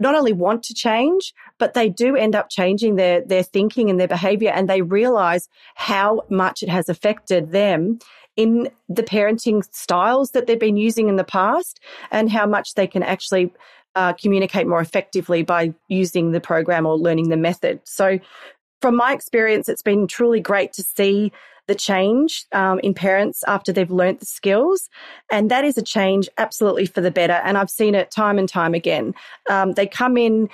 not 0.05 0.15
only 0.15 0.35
want 0.35 0.63
to 0.63 0.75
change, 0.75 1.33
but 1.59 1.73
they 1.73 1.89
do 1.89 2.15
end 2.15 2.37
up 2.37 2.51
changing 2.51 2.97
their, 2.97 3.23
their 3.23 3.43
thinking 3.43 3.89
and 3.89 3.99
their 3.99 4.07
behavior 4.07 4.51
and 4.51 4.69
they 4.69 4.83
realize 4.83 5.49
how 5.77 6.23
much 6.29 6.63
it 6.63 6.69
has 6.69 6.91
affected 6.91 7.53
them 7.53 7.99
in 8.37 8.69
the 8.89 9.03
parenting 9.03 9.65
styles 9.73 10.33
that 10.33 10.47
they've 10.47 10.61
been 10.61 10.77
using 10.77 11.09
in 11.09 11.17
the 11.17 11.25
past 11.25 11.81
and 12.11 12.31
how 12.31 12.47
much 12.47 12.75
they 12.75 12.87
can 12.87 13.03
actually 13.03 13.51
uh, 13.95 14.13
communicate 14.13 14.67
more 14.67 14.81
effectively 14.81 15.43
by 15.43 15.73
using 15.89 16.33
the 16.33 16.41
program 16.41 16.85
or 16.85 16.99
learning 16.99 17.31
the 17.31 17.37
method. 17.37 17.81
So, 17.85 18.19
from 18.83 18.97
my 18.97 19.15
experience, 19.15 19.71
it's 19.71 19.81
been 19.81 20.07
truly 20.07 20.41
great 20.41 20.75
to 20.75 20.83
see 20.83 21.33
the 21.67 21.75
change 21.75 22.47
um, 22.53 22.79
in 22.81 22.95
parents 22.95 23.43
after 23.47 23.73
they've 23.73 23.91
learnt 23.91 24.21
the 24.21 24.27
skills. 24.27 24.89
And 25.31 25.51
that 25.51 25.65
is 25.65 25.79
a 25.79 25.83
change 25.83 26.29
absolutely 26.39 26.87
for 26.87 27.01
the 27.01 27.11
better. 27.11 27.41
And 27.45 27.57
I've 27.57 27.71
seen 27.71 27.95
it 27.95 28.11
time 28.11 28.39
and 28.39 28.49
time 28.49 28.75
again. 28.75 29.15
Um, 29.49 29.73
they 29.73 29.87
come 29.87 30.17
in 30.17 30.49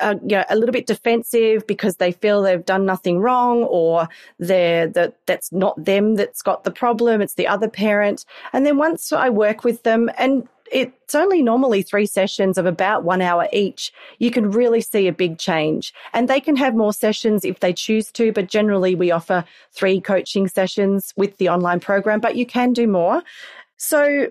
uh, 0.00 0.16
you 0.22 0.36
know, 0.36 0.44
a 0.50 0.56
little 0.56 0.72
bit 0.72 0.86
defensive 0.86 1.66
because 1.66 1.96
they 1.96 2.12
feel 2.12 2.42
they've 2.42 2.64
done 2.64 2.84
nothing 2.84 3.18
wrong 3.18 3.62
or 3.64 4.08
they're 4.38 4.86
that 4.86 5.14
that's 5.26 5.52
not 5.52 5.82
them 5.82 6.16
that's 6.16 6.42
got 6.42 6.64
the 6.64 6.70
problem 6.70 7.22
it's 7.22 7.34
the 7.34 7.46
other 7.46 7.68
parent 7.68 8.26
and 8.52 8.66
then 8.66 8.76
once 8.76 9.10
i 9.10 9.30
work 9.30 9.64
with 9.64 9.82
them 9.82 10.10
and 10.18 10.46
it's 10.70 11.14
only 11.14 11.42
normally 11.42 11.82
three 11.82 12.06
sessions 12.06 12.56
of 12.58 12.66
about 12.66 13.04
one 13.04 13.20
hour 13.20 13.48
each. 13.52 13.92
You 14.18 14.30
can 14.30 14.50
really 14.50 14.80
see 14.80 15.08
a 15.08 15.12
big 15.12 15.38
change. 15.38 15.92
And 16.12 16.28
they 16.28 16.40
can 16.40 16.56
have 16.56 16.74
more 16.74 16.92
sessions 16.92 17.44
if 17.44 17.60
they 17.60 17.72
choose 17.72 18.10
to, 18.12 18.32
but 18.32 18.48
generally 18.48 18.94
we 18.94 19.10
offer 19.10 19.44
three 19.72 20.00
coaching 20.00 20.48
sessions 20.48 21.12
with 21.16 21.36
the 21.38 21.48
online 21.48 21.80
program, 21.80 22.20
but 22.20 22.36
you 22.36 22.46
can 22.46 22.72
do 22.72 22.86
more. 22.86 23.22
So 23.76 24.28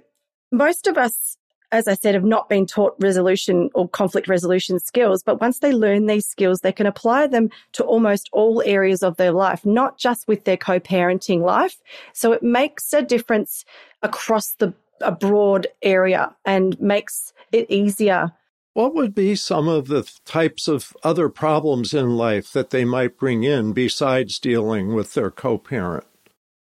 most 0.51 0.87
of 0.87 0.97
us 0.97 1.37
as 1.71 1.87
I 1.87 1.93
said, 1.93 2.15
have 2.15 2.23
not 2.23 2.49
been 2.49 2.65
taught 2.65 2.95
resolution 2.99 3.69
or 3.75 3.87
conflict 3.87 4.27
resolution 4.27 4.79
skills. 4.79 5.21
But 5.21 5.39
once 5.39 5.59
they 5.59 5.71
learn 5.71 6.07
these 6.07 6.25
skills, 6.25 6.61
they 6.61 6.71
can 6.71 6.87
apply 6.87 7.27
them 7.27 7.49
to 7.73 7.83
almost 7.83 8.29
all 8.31 8.63
areas 8.65 9.03
of 9.03 9.17
their 9.17 9.31
life, 9.31 9.65
not 9.65 9.97
just 9.97 10.27
with 10.27 10.45
their 10.45 10.57
co-parenting 10.57 11.41
life. 11.41 11.77
So 12.13 12.31
it 12.31 12.41
makes 12.41 12.91
a 12.93 13.03
difference 13.03 13.65
across 14.01 14.55
the 14.55 14.73
a 15.01 15.11
broad 15.11 15.67
area 15.81 16.35
and 16.45 16.79
makes 16.79 17.33
it 17.51 17.69
easier. 17.69 18.31
What 18.73 18.93
would 18.95 19.15
be 19.15 19.35
some 19.35 19.67
of 19.67 19.87
the 19.87 20.09
types 20.25 20.67
of 20.67 20.95
other 21.03 21.27
problems 21.27 21.93
in 21.93 22.15
life 22.15 22.53
that 22.53 22.69
they 22.69 22.85
might 22.85 23.17
bring 23.17 23.43
in 23.43 23.73
besides 23.73 24.39
dealing 24.39 24.93
with 24.93 25.15
their 25.15 25.31
co-parent? 25.31 26.05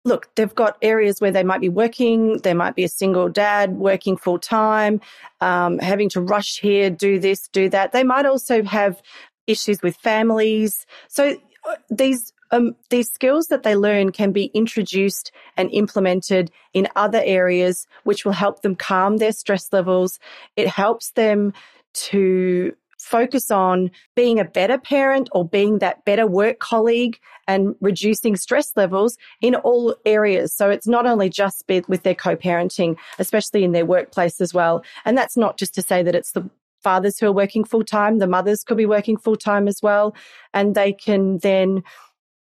look, 0.04 0.34
they've 0.36 0.56
got 0.56 0.78
areas 0.82 1.22
where 1.22 1.32
they 1.32 1.44
might 1.44 1.62
be 1.62 1.70
working. 1.70 2.38
There 2.40 2.56
might 2.56 2.76
be 2.76 2.84
a 2.84 2.90
single 2.90 3.30
dad 3.30 3.78
working 3.78 4.18
full 4.18 4.40
time, 4.40 5.02
um, 5.42 5.80
having 5.80 6.10
to 6.10 6.22
rush 6.22 6.60
here, 6.60 6.90
do 6.90 7.20
this, 7.20 7.48
do 7.50 7.70
that. 7.70 7.92
They 7.92 8.04
might 8.04 8.26
also 8.26 8.64
have 8.64 9.02
issues 9.48 9.82
with 9.82 9.96
families. 9.98 10.86
So 11.08 11.38
uh, 11.70 11.76
these 11.90 12.34
um, 12.51 12.75
these 12.89 13.10
skills 13.10 13.48
that 13.48 13.63
they 13.63 13.75
learn 13.75 14.12
can 14.12 14.31
be 14.31 14.46
introduced 14.53 15.31
and 15.58 15.70
implemented 15.72 16.51
in 16.74 16.88
other 16.96 17.22
areas, 17.24 17.88
which 18.03 18.25
will 18.25 18.31
help 18.34 18.62
them 18.62 18.75
calm 18.75 19.17
their 19.17 19.31
stress 19.31 19.72
levels. 19.72 20.20
It 20.55 20.67
helps 20.67 21.12
them 21.12 21.53
to 21.93 22.74
focus 23.00 23.50
on 23.50 23.89
being 24.15 24.39
a 24.39 24.46
better 24.46 24.77
parent 24.77 25.27
or 25.31 25.48
being 25.48 25.79
that 25.79 26.05
better 26.05 26.27
work 26.27 26.60
colleague 26.60 27.20
and 27.48 27.75
reducing 27.81 28.36
stress 28.36 28.72
levels 28.75 29.17
in 29.41 29.55
all 29.55 29.96
areas. 30.05 30.53
So 30.53 30.70
it's 30.70 30.88
not 30.88 31.08
only 31.08 31.29
just 31.29 31.63
with 31.88 32.03
their 32.03 32.15
co-parenting, 32.15 32.98
especially 33.17 33.63
in 33.63 33.72
their 33.72 33.86
workplace 33.86 34.39
as 34.39 34.53
well. 34.53 34.84
And 35.03 35.17
that's 35.17 35.36
not 35.36 35.58
just 35.58 35.74
to 35.75 35.81
say 35.81 36.03
that 36.03 36.15
it's 36.15 36.34
the 36.34 36.48
fathers 36.81 37.20
who 37.20 37.27
are 37.27 37.34
working 37.34 37.63
full 37.63 37.84
time, 37.84 38.20
the 38.20 38.27
mothers 38.27 38.63
could 38.63 38.77
be 38.77 38.86
working 38.86 39.17
full 39.17 39.36
time 39.36 39.67
as 39.67 39.81
well. 39.81 40.15
And 40.53 40.75
they 40.75 40.93
can 40.93 41.39
then 41.39 41.84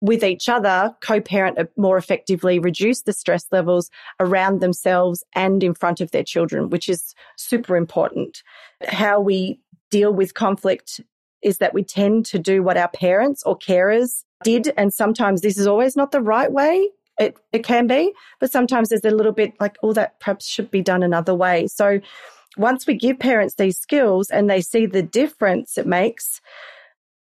with 0.02 0.24
each 0.24 0.48
other, 0.48 0.96
co-parent 1.02 1.58
more 1.76 1.98
effectively, 1.98 2.60
reduce 2.60 3.02
the 3.02 3.14
stress 3.14 3.48
levels 3.52 3.90
around 4.20 4.62
themselves 4.62 5.24
and 5.34 5.64
in 5.64 5.74
front 5.74 6.02
of 6.02 6.12
their 6.12 6.24
children, 6.24 6.70
which 6.70 6.88
is 6.88 7.16
super 7.36 7.76
important. 7.76 8.44
How 8.88 9.20
we 9.20 9.60
deal 9.90 10.14
with 10.14 10.34
conflict 10.34 11.02
is 11.42 11.58
that 11.58 11.74
we 11.74 11.84
tend 11.84 12.26
to 12.28 12.40
do 12.40 12.62
what 12.62 12.78
our 12.78 12.90
parents 12.90 13.44
or 13.44 13.58
carers 13.58 14.24
did. 14.44 14.72
And 14.78 14.94
sometimes 14.94 15.42
this 15.42 15.58
is 15.58 15.68
always 15.68 15.96
not 15.96 16.12
the 16.12 16.22
right 16.22 16.52
way. 16.52 16.90
It, 17.20 17.38
it 17.52 17.64
can 17.64 17.88
be, 17.88 18.14
but 18.40 18.52
sometimes 18.52 18.90
there's 18.90 19.04
a 19.04 19.10
little 19.10 19.32
bit 19.32 19.54
like, 19.60 19.78
oh, 19.82 19.94
that 19.94 20.20
perhaps 20.20 20.48
should 20.48 20.70
be 20.70 20.82
done 20.82 21.02
another 21.02 21.34
way. 21.34 21.66
So 21.66 22.00
once 22.58 22.86
we 22.86 22.94
give 22.94 23.18
parents 23.18 23.56
these 23.56 23.80
skills 23.80 24.30
and 24.30 24.48
they 24.48 24.62
see 24.62 24.86
the 24.86 25.02
difference 25.02 25.80
it 25.80 25.88
makes, 25.88 26.42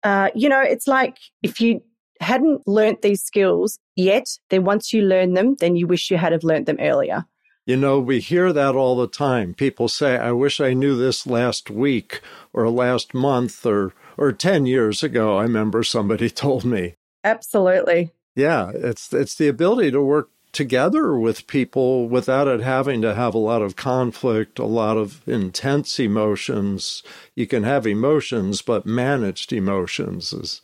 uh, 0.03 0.29
you 0.35 0.51
know, 0.51 0.61
it's 0.61 0.87
like 0.87 1.17
if 1.43 1.61
you 1.63 1.83
hadn't 2.21 2.67
learnt 2.67 3.03
these 3.03 3.23
skills 3.23 3.79
yet, 3.97 4.27
then 4.51 4.65
once 4.65 4.93
you 4.93 5.03
learn 5.03 5.35
them, 5.35 5.57
then 5.59 5.77
you 5.77 5.87
wish 5.87 6.11
you 6.11 6.17
had 6.17 6.33
have 6.33 6.45
learnt 6.45 6.67
them 6.67 6.77
earlier. 6.81 7.25
You 7.67 7.77
know, 7.77 8.01
we 8.01 8.21
hear 8.21 8.53
that 8.53 8.75
all 8.75 8.97
the 8.97 9.07
time. 9.07 9.55
People 9.55 9.89
say, 9.89 10.17
I 10.17 10.33
wish 10.33 10.61
I 10.61 10.73
knew 10.73 10.97
this 10.97 11.27
last 11.27 11.71
week 11.71 12.21
or 12.53 12.69
last 12.69 13.15
month 13.15 13.65
or, 13.65 13.93
or 14.17 14.33
10 14.33 14.67
years 14.67 15.03
ago. 15.03 15.37
I 15.39 15.43
remember 15.43 15.83
somebody 15.83 16.31
told 16.31 16.65
me. 16.65 16.95
Absolutely. 17.23 18.11
Yeah, 18.35 18.73
it's, 18.75 19.13
it's 19.13 19.35
the 19.35 19.49
ability 19.49 19.91
to 19.93 20.01
work 20.01 20.31
together 20.53 21.17
with 21.17 21.47
people 21.47 22.09
without 22.09 22.49
it 22.49 22.61
having 22.61 23.03
to 23.03 23.15
have 23.15 23.35
a 23.35 23.39
lot 23.39 23.63
of 23.63 23.77
conflict, 23.77 24.59
a 24.59 24.65
lot 24.65 24.97
of 24.97 25.27
intense 25.29 26.01
emotions. 26.01 27.03
You 27.37 27.47
can 27.47 27.63
have 27.63 27.87
emotions, 27.87 28.63
but 28.63 28.87
managed 28.87 29.53
emotions 29.53 30.33
is 30.33 30.61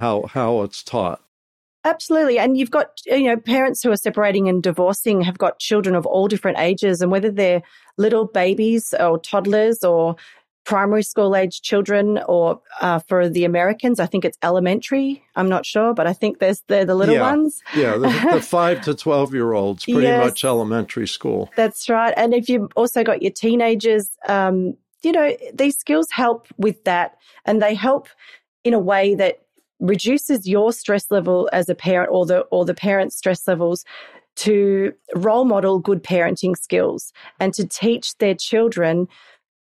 how 0.00 0.26
how 0.26 0.62
it's 0.62 0.82
taught. 0.82 1.20
Absolutely. 1.84 2.38
And 2.38 2.56
you've 2.56 2.70
got, 2.70 3.00
you 3.06 3.24
know, 3.24 3.36
parents 3.36 3.82
who 3.82 3.90
are 3.90 3.96
separating 3.96 4.48
and 4.48 4.62
divorcing 4.62 5.22
have 5.22 5.38
got 5.38 5.58
children 5.58 5.94
of 5.94 6.04
all 6.04 6.28
different 6.28 6.58
ages. 6.58 7.00
And 7.00 7.10
whether 7.10 7.30
they're 7.30 7.62
little 7.96 8.26
babies 8.26 8.92
or 8.98 9.18
toddlers 9.18 9.84
or 9.84 10.16
primary 10.64 11.02
school 11.02 11.34
age 11.34 11.62
children, 11.62 12.20
or 12.28 12.60
uh, 12.82 12.98
for 12.98 13.26
the 13.26 13.46
Americans, 13.46 13.98
I 13.98 14.04
think 14.04 14.26
it's 14.26 14.36
elementary. 14.42 15.24
I'm 15.34 15.48
not 15.48 15.64
sure, 15.64 15.94
but 15.94 16.06
I 16.06 16.12
think 16.12 16.40
there's 16.40 16.62
they're 16.68 16.84
the 16.84 16.94
little 16.94 17.14
yeah. 17.14 17.22
ones. 17.22 17.62
Yeah, 17.74 17.92
the, 17.92 18.34
the, 18.34 18.42
five 18.46 18.82
to 18.82 18.94
12 18.94 19.32
year 19.32 19.54
olds, 19.54 19.84
pretty 19.84 20.02
yes, 20.02 20.22
much 20.22 20.44
elementary 20.44 21.08
school. 21.08 21.50
That's 21.56 21.88
right. 21.88 22.12
And 22.18 22.34
if 22.34 22.50
you've 22.50 22.70
also 22.76 23.02
got 23.02 23.22
your 23.22 23.32
teenagers, 23.32 24.10
um, 24.28 24.76
you 25.02 25.12
know, 25.12 25.34
these 25.54 25.78
skills 25.78 26.08
help 26.10 26.48
with 26.58 26.84
that. 26.84 27.16
And 27.46 27.62
they 27.62 27.74
help 27.74 28.08
in 28.62 28.74
a 28.74 28.78
way 28.78 29.14
that 29.14 29.40
reduces 29.80 30.46
your 30.46 30.72
stress 30.72 31.10
level 31.10 31.48
as 31.52 31.68
a 31.68 31.74
parent 31.74 32.10
or 32.12 32.26
the 32.26 32.40
or 32.50 32.64
the 32.64 32.74
parent's 32.74 33.16
stress 33.16 33.46
levels 33.46 33.84
to 34.36 34.92
role 35.16 35.44
model 35.44 35.78
good 35.78 36.02
parenting 36.02 36.56
skills 36.56 37.12
and 37.40 37.52
to 37.54 37.66
teach 37.66 38.16
their 38.18 38.34
children 38.34 39.08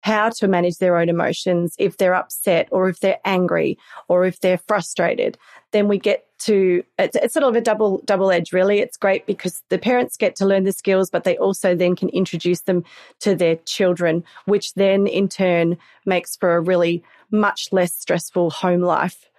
how 0.02 0.28
to 0.28 0.46
manage 0.46 0.78
their 0.78 0.98
own 0.98 1.08
emotions 1.08 1.74
if 1.78 1.96
they're 1.96 2.14
upset 2.14 2.68
or 2.70 2.88
if 2.88 3.00
they're 3.00 3.20
angry 3.24 3.78
or 4.08 4.26
if 4.26 4.40
they're 4.40 4.58
frustrated. 4.58 5.38
Then 5.70 5.88
we 5.88 5.98
get 5.98 6.26
to 6.40 6.84
it's, 6.98 7.16
it's 7.16 7.32
sort 7.32 7.44
of 7.44 7.56
a 7.56 7.60
double 7.60 8.02
double 8.04 8.30
edge 8.30 8.52
really. 8.52 8.80
It's 8.80 8.96
great 8.96 9.26
because 9.26 9.62
the 9.70 9.78
parents 9.78 10.16
get 10.16 10.36
to 10.36 10.46
learn 10.46 10.64
the 10.64 10.72
skills 10.72 11.08
but 11.08 11.24
they 11.24 11.38
also 11.38 11.74
then 11.74 11.96
can 11.96 12.08
introduce 12.10 12.62
them 12.62 12.84
to 13.20 13.34
their 13.34 13.56
children 13.64 14.24
which 14.44 14.74
then 14.74 15.06
in 15.06 15.28
turn 15.28 15.78
makes 16.04 16.36
for 16.36 16.54
a 16.54 16.60
really 16.60 17.02
much 17.30 17.68
less 17.72 17.94
stressful 17.94 18.50
home 18.50 18.82
life 18.82 19.30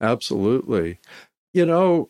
Absolutely. 0.00 0.98
You 1.52 1.66
know, 1.66 2.08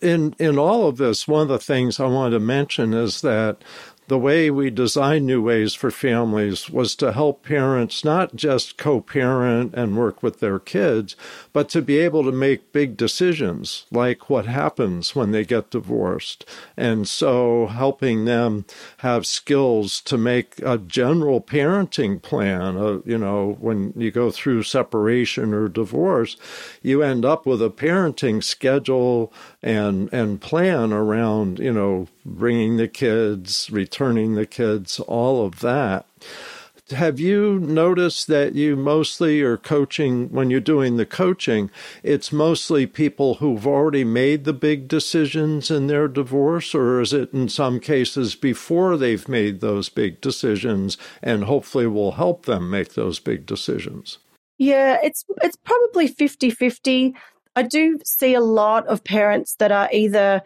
in 0.00 0.34
in 0.38 0.58
all 0.58 0.88
of 0.88 0.98
this, 0.98 1.26
one 1.28 1.42
of 1.42 1.48
the 1.48 1.58
things 1.58 1.98
I 2.00 2.06
want 2.06 2.32
to 2.32 2.40
mention 2.40 2.94
is 2.94 3.22
that 3.22 3.62
the 4.12 4.18
way 4.18 4.50
we 4.50 4.68
designed 4.68 5.24
New 5.24 5.40
Ways 5.40 5.72
for 5.72 5.90
Families 5.90 6.68
was 6.68 6.94
to 6.96 7.12
help 7.12 7.42
parents 7.42 8.04
not 8.04 8.36
just 8.36 8.76
co 8.76 9.00
parent 9.00 9.72
and 9.72 9.96
work 9.96 10.22
with 10.22 10.38
their 10.38 10.58
kids, 10.58 11.16
but 11.54 11.70
to 11.70 11.80
be 11.80 11.96
able 11.96 12.22
to 12.22 12.30
make 12.30 12.72
big 12.72 12.94
decisions 12.98 13.86
like 13.90 14.28
what 14.28 14.44
happens 14.44 15.16
when 15.16 15.30
they 15.30 15.46
get 15.46 15.70
divorced. 15.70 16.44
And 16.76 17.08
so 17.08 17.68
helping 17.68 18.26
them 18.26 18.66
have 18.98 19.24
skills 19.24 20.02
to 20.02 20.18
make 20.18 20.60
a 20.60 20.76
general 20.76 21.40
parenting 21.40 22.20
plan. 22.20 22.76
Uh, 22.76 22.98
you 23.06 23.16
know, 23.16 23.56
when 23.60 23.94
you 23.96 24.10
go 24.10 24.30
through 24.30 24.64
separation 24.64 25.54
or 25.54 25.68
divorce, 25.68 26.36
you 26.82 27.02
end 27.02 27.24
up 27.24 27.46
with 27.46 27.62
a 27.62 27.70
parenting 27.70 28.44
schedule 28.44 29.32
and, 29.62 30.12
and 30.12 30.42
plan 30.42 30.92
around, 30.92 31.58
you 31.58 31.72
know, 31.72 32.08
bringing 32.24 32.76
the 32.76 32.88
kids, 32.88 33.70
returning 33.70 34.34
the 34.34 34.46
kids, 34.46 35.00
all 35.00 35.44
of 35.44 35.60
that. 35.60 36.06
Have 36.90 37.18
you 37.18 37.58
noticed 37.58 38.26
that 38.26 38.54
you 38.54 38.76
mostly 38.76 39.40
are 39.40 39.56
coaching 39.56 40.30
when 40.30 40.50
you're 40.50 40.60
doing 40.60 40.96
the 40.96 41.06
coaching? 41.06 41.70
It's 42.02 42.32
mostly 42.32 42.86
people 42.86 43.34
who've 43.34 43.66
already 43.66 44.04
made 44.04 44.44
the 44.44 44.52
big 44.52 44.88
decisions 44.88 45.70
in 45.70 45.86
their 45.86 46.08
divorce, 46.08 46.74
or 46.74 47.00
is 47.00 47.12
it 47.12 47.32
in 47.32 47.48
some 47.48 47.80
cases 47.80 48.34
before 48.34 48.96
they've 48.96 49.26
made 49.28 49.60
those 49.60 49.88
big 49.88 50.20
decisions 50.20 50.98
and 51.22 51.44
hopefully 51.44 51.86
will 51.86 52.12
help 52.12 52.44
them 52.44 52.68
make 52.68 52.94
those 52.94 53.18
big 53.18 53.46
decisions? 53.46 54.18
Yeah, 54.58 54.98
it's 55.02 55.24
it's 55.42 55.56
probably 55.56 56.08
50-50. 56.08 57.14
I 57.56 57.62
do 57.62 57.98
see 58.04 58.34
a 58.34 58.40
lot 58.40 58.86
of 58.86 59.04
parents 59.04 59.54
that 59.56 59.72
are 59.72 59.88
either 59.92 60.42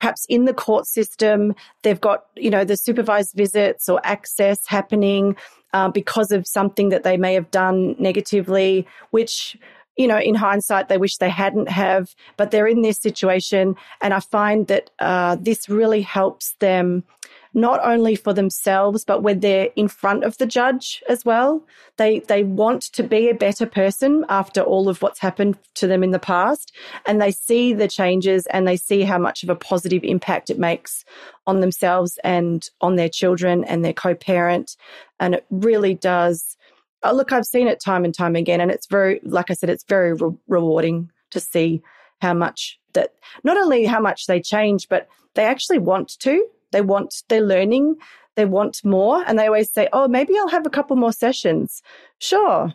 perhaps 0.00 0.26
in 0.28 0.46
the 0.46 0.54
court 0.54 0.86
system, 0.86 1.54
they've 1.82 2.00
got, 2.00 2.26
you 2.36 2.50
know, 2.50 2.64
the 2.64 2.76
supervised 2.76 3.34
visits 3.34 3.88
or 3.88 4.00
access 4.04 4.66
happening 4.66 5.36
uh, 5.72 5.88
because 5.88 6.32
of 6.32 6.46
something 6.46 6.88
that 6.88 7.04
they 7.04 7.16
may 7.16 7.34
have 7.34 7.50
done 7.50 7.94
negatively, 7.98 8.86
which 9.10 9.56
you 9.96 10.06
know, 10.06 10.18
in 10.18 10.34
hindsight, 10.34 10.88
they 10.88 10.96
wish 10.96 11.18
they 11.18 11.28
hadn't 11.28 11.68
have, 11.68 12.14
but 12.38 12.50
they're 12.50 12.66
in 12.66 12.80
this 12.80 12.98
situation. 12.98 13.76
And 14.00 14.14
I 14.14 14.20
find 14.20 14.66
that 14.68 14.88
uh, 14.98 15.36
this 15.38 15.68
really 15.68 16.00
helps 16.00 16.54
them 16.60 17.04
not 17.52 17.80
only 17.82 18.14
for 18.14 18.32
themselves, 18.32 19.04
but 19.04 19.22
when 19.22 19.40
they're 19.40 19.70
in 19.74 19.88
front 19.88 20.24
of 20.24 20.38
the 20.38 20.46
judge 20.46 21.02
as 21.08 21.24
well. 21.24 21.62
They, 21.96 22.20
they 22.20 22.44
want 22.44 22.82
to 22.92 23.02
be 23.02 23.28
a 23.28 23.34
better 23.34 23.66
person 23.66 24.24
after 24.28 24.60
all 24.60 24.88
of 24.88 25.02
what's 25.02 25.18
happened 25.18 25.58
to 25.74 25.86
them 25.86 26.02
in 26.02 26.12
the 26.12 26.18
past. 26.18 26.72
And 27.06 27.20
they 27.20 27.32
see 27.32 27.72
the 27.72 27.88
changes 27.88 28.46
and 28.46 28.66
they 28.66 28.76
see 28.76 29.02
how 29.02 29.18
much 29.18 29.42
of 29.42 29.48
a 29.48 29.56
positive 29.56 30.04
impact 30.04 30.50
it 30.50 30.58
makes 30.58 31.04
on 31.46 31.60
themselves 31.60 32.18
and 32.22 32.68
on 32.80 32.96
their 32.96 33.08
children 33.08 33.64
and 33.64 33.84
their 33.84 33.92
co 33.92 34.14
parent. 34.14 34.76
And 35.18 35.34
it 35.34 35.46
really 35.50 35.94
does. 35.94 36.56
Oh, 37.02 37.14
look, 37.14 37.32
I've 37.32 37.46
seen 37.46 37.66
it 37.66 37.80
time 37.80 38.04
and 38.04 38.14
time 38.14 38.36
again. 38.36 38.60
And 38.60 38.70
it's 38.70 38.86
very, 38.86 39.20
like 39.24 39.50
I 39.50 39.54
said, 39.54 39.70
it's 39.70 39.84
very 39.84 40.14
re- 40.14 40.36
rewarding 40.48 41.10
to 41.30 41.40
see 41.40 41.82
how 42.20 42.34
much 42.34 42.78
that 42.92 43.14
not 43.44 43.56
only 43.56 43.84
how 43.84 44.00
much 44.00 44.26
they 44.26 44.40
change, 44.40 44.88
but 44.88 45.08
they 45.34 45.44
actually 45.44 45.78
want 45.78 46.18
to. 46.20 46.46
They 46.72 46.80
want, 46.80 47.22
they're 47.28 47.40
learning, 47.40 47.96
they 48.36 48.44
want 48.44 48.84
more. 48.84 49.24
And 49.26 49.38
they 49.38 49.46
always 49.46 49.70
say, 49.70 49.88
oh, 49.92 50.08
maybe 50.08 50.36
I'll 50.38 50.48
have 50.48 50.66
a 50.66 50.70
couple 50.70 50.96
more 50.96 51.12
sessions. 51.12 51.82
Sure. 52.18 52.74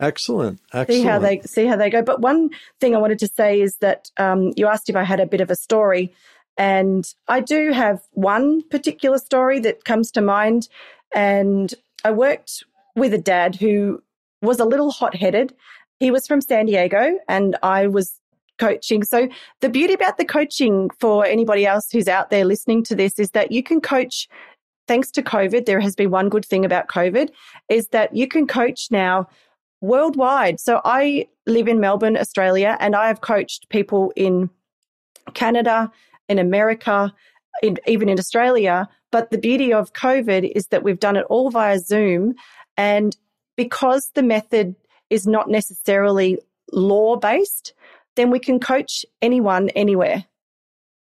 Excellent. 0.00 0.60
Excellent. 0.72 0.88
See 0.88 1.02
how 1.02 1.18
they 1.18 1.40
see 1.42 1.66
how 1.66 1.76
they 1.76 1.90
go. 1.90 2.02
But 2.02 2.20
one 2.20 2.50
thing 2.80 2.94
I 2.94 2.98
wanted 2.98 3.18
to 3.20 3.28
say 3.28 3.60
is 3.60 3.76
that 3.76 4.10
um, 4.16 4.52
you 4.56 4.66
asked 4.66 4.88
if 4.88 4.96
I 4.96 5.04
had 5.04 5.20
a 5.20 5.26
bit 5.26 5.40
of 5.40 5.50
a 5.50 5.56
story, 5.56 6.12
and 6.56 7.12
I 7.28 7.40
do 7.40 7.72
have 7.72 8.02
one 8.12 8.62
particular 8.68 9.18
story 9.18 9.60
that 9.60 9.84
comes 9.84 10.10
to 10.12 10.20
mind. 10.20 10.68
And 11.14 11.74
I 12.04 12.10
worked 12.10 12.64
with 12.94 13.14
a 13.14 13.18
dad 13.18 13.56
who 13.56 14.02
was 14.42 14.60
a 14.60 14.64
little 14.64 14.90
hot 14.90 15.14
headed. 15.16 15.54
He 16.00 16.10
was 16.10 16.26
from 16.26 16.40
San 16.40 16.66
Diego, 16.66 17.18
and 17.28 17.56
I 17.62 17.86
was 17.86 18.17
coaching. 18.58 19.02
So 19.02 19.28
the 19.60 19.68
beauty 19.68 19.94
about 19.94 20.18
the 20.18 20.24
coaching 20.24 20.90
for 20.98 21.24
anybody 21.24 21.66
else 21.66 21.90
who's 21.90 22.08
out 22.08 22.30
there 22.30 22.44
listening 22.44 22.82
to 22.84 22.94
this 22.94 23.18
is 23.18 23.30
that 23.30 23.52
you 23.52 23.62
can 23.62 23.80
coach 23.80 24.28
thanks 24.86 25.10
to 25.12 25.22
COVID. 25.22 25.66
There 25.66 25.80
has 25.80 25.94
been 25.94 26.10
one 26.10 26.28
good 26.28 26.44
thing 26.44 26.64
about 26.64 26.88
COVID 26.88 27.30
is 27.68 27.88
that 27.88 28.16
you 28.16 28.26
can 28.26 28.46
coach 28.46 28.88
now 28.90 29.28
worldwide. 29.80 30.58
So 30.58 30.80
I 30.84 31.28
live 31.46 31.68
in 31.68 31.78
Melbourne, 31.78 32.16
Australia, 32.16 32.76
and 32.80 32.96
I 32.96 33.06
have 33.06 33.20
coached 33.20 33.68
people 33.68 34.12
in 34.16 34.50
Canada, 35.34 35.90
in 36.28 36.38
America, 36.38 37.12
in, 37.62 37.78
even 37.86 38.08
in 38.08 38.18
Australia. 38.18 38.88
But 39.12 39.30
the 39.30 39.38
beauty 39.38 39.72
of 39.72 39.92
COVID 39.92 40.50
is 40.54 40.66
that 40.68 40.82
we've 40.82 40.98
done 40.98 41.16
it 41.16 41.26
all 41.28 41.50
via 41.50 41.78
Zoom. 41.78 42.34
And 42.76 43.16
because 43.56 44.10
the 44.14 44.22
method 44.22 44.74
is 45.10 45.26
not 45.26 45.48
necessarily 45.48 46.38
law 46.72 47.16
based, 47.16 47.72
then 48.18 48.30
we 48.30 48.38
can 48.38 48.58
coach 48.58 49.06
anyone 49.22 49.68
anywhere. 49.70 50.24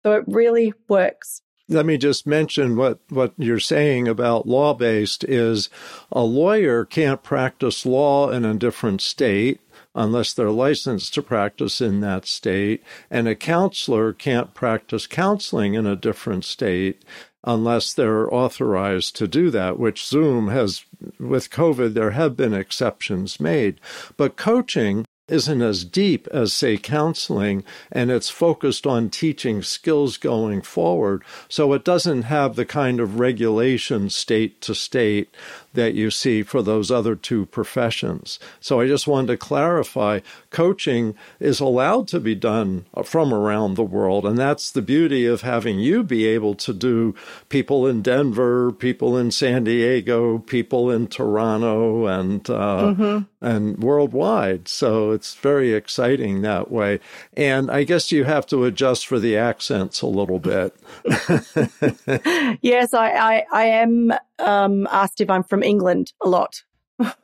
So 0.03 0.13
it 0.13 0.25
really 0.27 0.73
works. 0.89 1.43
Let 1.69 1.87
me 1.87 1.97
just 1.97 2.27
mention 2.27 2.77
what, 2.77 3.01
what 3.09 3.35
you're 3.39 3.61
saying 3.61 4.09
about 4.09 4.49
law 4.49 4.75
based 4.75 5.23
is 5.25 5.71
a 6.11 6.23
lawyer 6.23 6.85
can't 6.85 7.23
practice 7.23 7.87
law 7.87 8.31
in 8.31 8.45
a 8.45 8.55
different 8.55 9.01
state 9.01 9.61
unless 9.95 10.33
they're 10.33 10.51
licensed 10.51 11.15
to 11.15 11.23
practice 11.23 11.81
in 11.81 12.01
that 12.01 12.25
state, 12.25 12.83
and 13.11 13.29
a 13.29 13.35
counselor 13.35 14.13
can't 14.13 14.55
practice 14.55 15.07
counseling 15.07 15.75
in 15.75 15.87
a 15.87 15.95
different 15.95 16.45
state 16.45 17.05
unless 17.45 17.93
they're 17.93 18.33
authorized 18.33 19.15
to 19.17 19.29
do 19.29 19.51
that, 19.51 19.79
which 19.79 20.07
Zoom 20.07 20.49
has, 20.49 20.85
with 21.19 21.51
COVID, 21.51 21.93
there 21.93 22.13
have 22.13 22.37
been 22.37 22.55
exceptions 22.55 23.39
made. 23.39 23.81
But 24.17 24.37
coaching 24.37 25.05
isn't 25.33 25.63
as 25.63 25.85
deep 25.85 26.29
as, 26.29 26.53
say, 26.53 26.77
counseling, 26.77 27.65
and 27.91 28.11
it's 28.11 28.29
focused 28.29 28.87
on 28.87 29.11
teaching 29.11 29.63
skills 29.63 30.17
going 30.17 30.63
forward. 30.63 31.25
So 31.49 31.73
it 31.73 31.85
doesn't 31.85 32.23
have 32.23 32.55
the 32.55 32.67
kind 32.67 33.01
of 33.01 33.19
regulation 33.19 34.11
state 34.11 34.61
to 34.61 34.75
state 34.75 35.35
that 35.75 35.95
you 35.95 36.11
see 36.11 36.43
for 36.43 36.63
those 36.63 36.91
other 36.91 37.15
two 37.15 37.47
professions. 37.47 38.39
So 38.61 38.81
I 38.81 38.87
just 38.87 39.07
wanted 39.07 39.29
to 39.29 39.37
clarify 39.37 40.21
coaching 40.51 41.15
is 41.41 41.61
allowed 41.61 42.09
to 42.09 42.21
be 42.21 42.35
done 42.35 42.85
from 43.05 43.33
around 43.33 43.75
the 43.75 43.83
world. 43.83 44.27
And 44.27 44.37
that's 44.39 44.71
the 44.71 44.83
beauty 44.83 45.27
of 45.27 45.43
having 45.43 45.79
you 45.79 46.03
be 46.03 46.27
able 46.27 46.55
to 46.57 46.73
do 46.73 47.15
people 47.49 47.87
in 47.87 48.03
Denver, 48.03 48.73
people 48.73 49.17
in 49.17 49.31
San 49.31 49.65
Diego, 49.65 50.39
people 50.39 50.91
in 50.91 51.07
Toronto, 51.07 52.07
and 52.07 52.49
uh, 52.51 52.95
mm-hmm. 52.95 53.45
and 53.45 53.79
worldwide. 53.79 54.69
So 54.69 55.11
it's 55.11 55.35
very 55.35 55.73
exciting 55.73 56.43
that 56.43 56.71
way. 56.71 57.01
And 57.35 57.71
I 57.71 57.85
guess 57.85 58.13
you 58.13 58.25
have 58.25 58.47
to 58.47 58.65
adjust 58.65 59.07
for 59.07 59.19
the 59.19 59.37
accents 59.37 60.03
a 60.03 60.07
little 60.07 60.39
bit. 60.39 60.75
yes, 62.63 62.95
I, 62.95 63.11
I, 63.11 63.45
I 63.53 63.65
am 63.65 64.13
um, 64.43 64.87
asked 64.91 65.21
if 65.21 65.31
I'm 65.31 65.43
from 65.43 65.63
England 65.63 66.13
a 66.23 66.29
lot. 66.29 66.63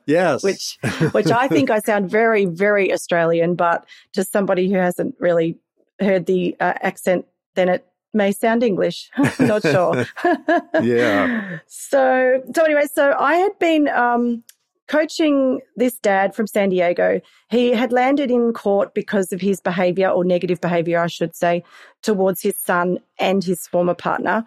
Yes. 0.05 0.43
which 0.43 0.77
which 1.11 1.31
I 1.31 1.47
think 1.47 1.69
I 1.69 1.79
sound 1.79 2.09
very, 2.09 2.45
very 2.45 2.91
Australian, 2.91 3.55
but 3.55 3.85
to 4.13 4.23
somebody 4.23 4.69
who 4.69 4.77
hasn't 4.77 5.15
really 5.19 5.57
heard 5.99 6.25
the 6.25 6.55
uh, 6.59 6.73
accent, 6.81 7.25
then 7.55 7.69
it 7.69 7.85
may 8.13 8.31
sound 8.31 8.63
English. 8.63 9.09
Not 9.39 9.61
sure. 9.61 10.05
yeah. 10.81 11.59
So 11.67 12.41
so 12.53 12.63
anyway, 12.63 12.87
so 12.91 13.15
I 13.17 13.35
had 13.35 13.57
been 13.59 13.87
um, 13.89 14.43
coaching 14.87 15.61
this 15.75 15.97
dad 15.99 16.35
from 16.35 16.47
San 16.47 16.69
Diego. 16.69 17.21
He 17.49 17.71
had 17.71 17.91
landed 17.91 18.31
in 18.31 18.51
court 18.53 18.93
because 18.93 19.31
of 19.31 19.39
his 19.39 19.61
behavior 19.61 20.09
or 20.09 20.25
negative 20.25 20.59
behavior, 20.59 20.99
I 20.99 21.07
should 21.07 21.35
say, 21.35 21.63
towards 22.01 22.41
his 22.41 22.57
son 22.57 22.99
and 23.19 23.43
his 23.43 23.67
former 23.67 23.93
partner. 23.93 24.45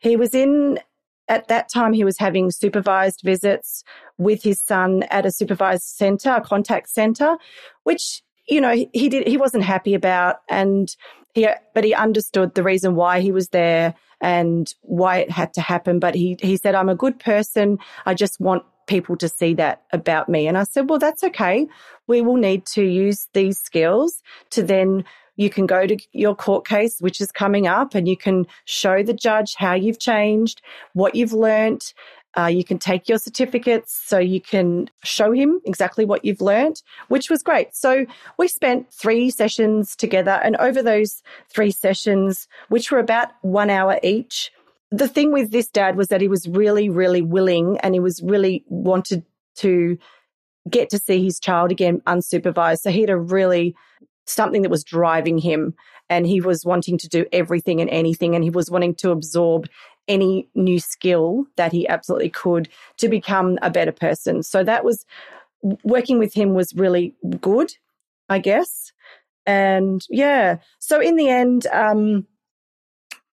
He 0.00 0.16
was 0.16 0.34
in 0.34 0.80
at 1.28 1.48
that 1.48 1.68
time, 1.72 1.92
he 1.92 2.04
was 2.04 2.18
having 2.18 2.50
supervised 2.50 3.20
visits 3.24 3.82
with 4.18 4.42
his 4.42 4.60
son 4.60 5.04
at 5.04 5.26
a 5.26 5.30
supervised 5.30 5.84
center, 5.84 6.30
a 6.30 6.40
contact 6.40 6.88
center, 6.90 7.36
which, 7.84 8.22
you 8.48 8.60
know, 8.60 8.74
he 8.92 9.08
did, 9.08 9.26
he 9.26 9.36
wasn't 9.36 9.64
happy 9.64 9.94
about. 9.94 10.36
And 10.48 10.94
he, 11.34 11.48
but 11.74 11.84
he 11.84 11.94
understood 11.94 12.54
the 12.54 12.62
reason 12.62 12.94
why 12.94 13.20
he 13.20 13.32
was 13.32 13.48
there 13.48 13.94
and 14.20 14.72
why 14.82 15.18
it 15.18 15.30
had 15.30 15.54
to 15.54 15.60
happen. 15.60 15.98
But 15.98 16.14
he, 16.14 16.36
he 16.40 16.56
said, 16.56 16.74
I'm 16.74 16.88
a 16.88 16.94
good 16.94 17.18
person. 17.18 17.78
I 18.06 18.14
just 18.14 18.40
want 18.40 18.64
people 18.86 19.16
to 19.16 19.28
see 19.28 19.54
that 19.54 19.82
about 19.92 20.28
me. 20.28 20.46
And 20.46 20.58
I 20.58 20.64
said, 20.64 20.88
well, 20.88 20.98
that's 20.98 21.24
okay. 21.24 21.66
We 22.06 22.20
will 22.20 22.36
need 22.36 22.66
to 22.66 22.84
use 22.84 23.28
these 23.32 23.58
skills 23.58 24.22
to 24.50 24.62
then 24.62 25.04
you 25.36 25.50
can 25.50 25.66
go 25.66 25.86
to 25.86 25.96
your 26.12 26.34
court 26.34 26.66
case, 26.66 27.00
which 27.00 27.20
is 27.20 27.32
coming 27.32 27.66
up, 27.66 27.94
and 27.94 28.08
you 28.08 28.16
can 28.16 28.46
show 28.64 29.02
the 29.02 29.12
judge 29.14 29.54
how 29.56 29.74
you've 29.74 29.98
changed, 29.98 30.62
what 30.92 31.14
you've 31.14 31.32
learnt. 31.32 31.94
Uh, 32.36 32.46
you 32.46 32.64
can 32.64 32.78
take 32.78 33.08
your 33.08 33.18
certificates 33.18 33.94
so 33.94 34.18
you 34.18 34.40
can 34.40 34.90
show 35.04 35.30
him 35.30 35.60
exactly 35.64 36.04
what 36.04 36.24
you've 36.24 36.40
learnt, 36.40 36.82
which 37.08 37.30
was 37.30 37.44
great. 37.44 37.74
So 37.76 38.06
we 38.38 38.48
spent 38.48 38.92
three 38.92 39.30
sessions 39.30 39.94
together, 39.94 40.40
and 40.42 40.56
over 40.56 40.82
those 40.82 41.22
three 41.48 41.70
sessions, 41.70 42.48
which 42.68 42.90
were 42.90 42.98
about 42.98 43.28
one 43.42 43.70
hour 43.70 44.00
each, 44.02 44.50
the 44.90 45.08
thing 45.08 45.32
with 45.32 45.50
this 45.50 45.68
dad 45.68 45.96
was 45.96 46.08
that 46.08 46.20
he 46.20 46.28
was 46.28 46.48
really, 46.48 46.88
really 46.88 47.22
willing 47.22 47.78
and 47.78 47.94
he 47.94 48.00
was 48.00 48.22
really 48.22 48.64
wanted 48.68 49.24
to 49.56 49.98
get 50.70 50.88
to 50.90 50.98
see 50.98 51.22
his 51.22 51.40
child 51.40 51.70
again 51.70 52.00
unsupervised. 52.06 52.80
So 52.80 52.90
he 52.90 53.00
had 53.00 53.10
a 53.10 53.16
really 53.16 53.74
something 54.26 54.62
that 54.62 54.70
was 54.70 54.84
driving 54.84 55.38
him 55.38 55.74
and 56.08 56.26
he 56.26 56.40
was 56.40 56.64
wanting 56.64 56.98
to 56.98 57.08
do 57.08 57.26
everything 57.32 57.80
and 57.80 57.90
anything 57.90 58.34
and 58.34 58.44
he 58.44 58.50
was 58.50 58.70
wanting 58.70 58.94
to 58.94 59.10
absorb 59.10 59.68
any 60.06 60.48
new 60.54 60.78
skill 60.78 61.46
that 61.56 61.72
he 61.72 61.88
absolutely 61.88 62.28
could 62.28 62.68
to 62.98 63.08
become 63.08 63.58
a 63.62 63.70
better 63.70 63.92
person. 63.92 64.42
So 64.42 64.62
that 64.64 64.84
was 64.84 65.06
working 65.82 66.18
with 66.18 66.34
him 66.34 66.54
was 66.54 66.74
really 66.74 67.14
good, 67.40 67.72
I 68.28 68.38
guess. 68.38 68.92
And 69.46 70.04
yeah, 70.10 70.58
so 70.78 71.00
in 71.00 71.16
the 71.16 71.28
end, 71.28 71.66
um, 71.68 72.26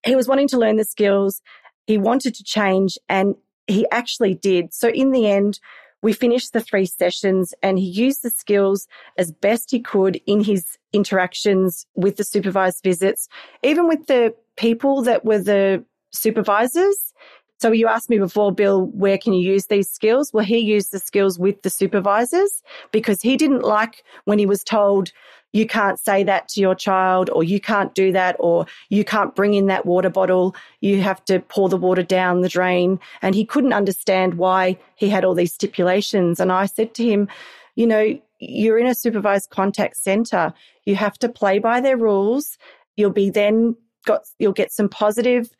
he 0.04 0.16
was 0.16 0.28
wanting 0.28 0.48
to 0.48 0.58
learn 0.58 0.76
the 0.76 0.84
skills. 0.84 1.42
He 1.86 1.98
wanted 1.98 2.34
to 2.34 2.44
change 2.44 2.98
and 3.08 3.34
he 3.66 3.86
actually 3.90 4.34
did. 4.34 4.72
So 4.74 4.88
in 4.88 5.12
the 5.12 5.26
end, 5.28 5.60
we 6.02 6.12
finished 6.12 6.52
the 6.52 6.60
three 6.60 6.86
sessions 6.86 7.54
and 7.62 7.78
he 7.78 7.86
used 7.86 8.22
the 8.22 8.30
skills 8.30 8.88
as 9.16 9.30
best 9.30 9.70
he 9.70 9.80
could 9.80 10.20
in 10.26 10.42
his 10.42 10.78
interactions 10.92 11.86
with 11.94 12.16
the 12.16 12.24
supervised 12.24 12.82
visits, 12.82 13.28
even 13.62 13.88
with 13.88 14.06
the 14.06 14.34
people 14.56 15.02
that 15.02 15.24
were 15.24 15.38
the 15.38 15.84
supervisors. 16.10 17.12
So 17.60 17.70
you 17.70 17.86
asked 17.86 18.10
me 18.10 18.18
before, 18.18 18.52
Bill, 18.52 18.86
where 18.86 19.18
can 19.18 19.32
you 19.32 19.52
use 19.52 19.66
these 19.66 19.88
skills? 19.88 20.32
Well, 20.32 20.44
he 20.44 20.58
used 20.58 20.90
the 20.90 20.98
skills 20.98 21.38
with 21.38 21.62
the 21.62 21.70
supervisors 21.70 22.62
because 22.90 23.22
he 23.22 23.36
didn't 23.36 23.62
like 23.62 24.02
when 24.24 24.38
he 24.38 24.46
was 24.46 24.64
told, 24.64 25.12
you 25.52 25.66
can't 25.66 26.00
say 26.00 26.24
that 26.24 26.48
to 26.48 26.60
your 26.60 26.74
child 26.74 27.30
or 27.30 27.44
you 27.44 27.60
can't 27.60 27.94
do 27.94 28.10
that 28.12 28.36
or 28.38 28.66
you 28.88 29.04
can't 29.04 29.34
bring 29.34 29.54
in 29.54 29.66
that 29.66 29.86
water 29.86 30.10
bottle. 30.10 30.56
You 30.80 31.02
have 31.02 31.24
to 31.26 31.40
pour 31.40 31.68
the 31.68 31.76
water 31.76 32.02
down 32.02 32.40
the 32.40 32.48
drain. 32.48 32.98
And 33.20 33.34
he 33.34 33.44
couldn't 33.44 33.74
understand 33.74 34.34
why 34.34 34.78
he 34.96 35.08
had 35.08 35.24
all 35.24 35.34
these 35.34 35.52
stipulations. 35.52 36.40
And 36.40 36.50
I 36.50 36.66
said 36.66 36.94
to 36.94 37.04
him, 37.04 37.28
you 37.74 37.86
know, 37.86 38.18
you're 38.38 38.78
in 38.78 38.86
a 38.86 38.94
supervised 38.94 39.50
contact 39.50 39.96
center. 39.96 40.52
You 40.84 40.96
have 40.96 41.18
to 41.18 41.28
play 41.28 41.58
by 41.58 41.80
their 41.80 41.96
rules. 41.96 42.58
You'll 42.96 43.10
be 43.10 43.30
then 43.30 43.76
got, 44.06 44.22
you'll 44.38 44.52
get 44.52 44.72
some 44.72 44.88
positive 44.88 45.50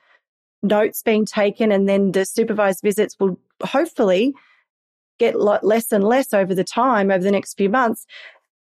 notes 0.63 1.03
being 1.03 1.25
taken 1.25 1.73
and 1.73 1.89
then 1.89 2.13
the 2.13 2.25
supervised 2.25 2.83
visits 2.83 3.17
will 3.19 3.39
hopefully 3.63 4.35
get 5.19 5.39
less 5.39 5.93
and 5.93 6.05
less 6.05 6.33
over 6.33 6.55
the 6.55 6.65
time 6.65 7.11
over 7.11 7.23
the 7.23 7.31
next 7.31 7.55
few 7.55 7.69
months 7.69 8.07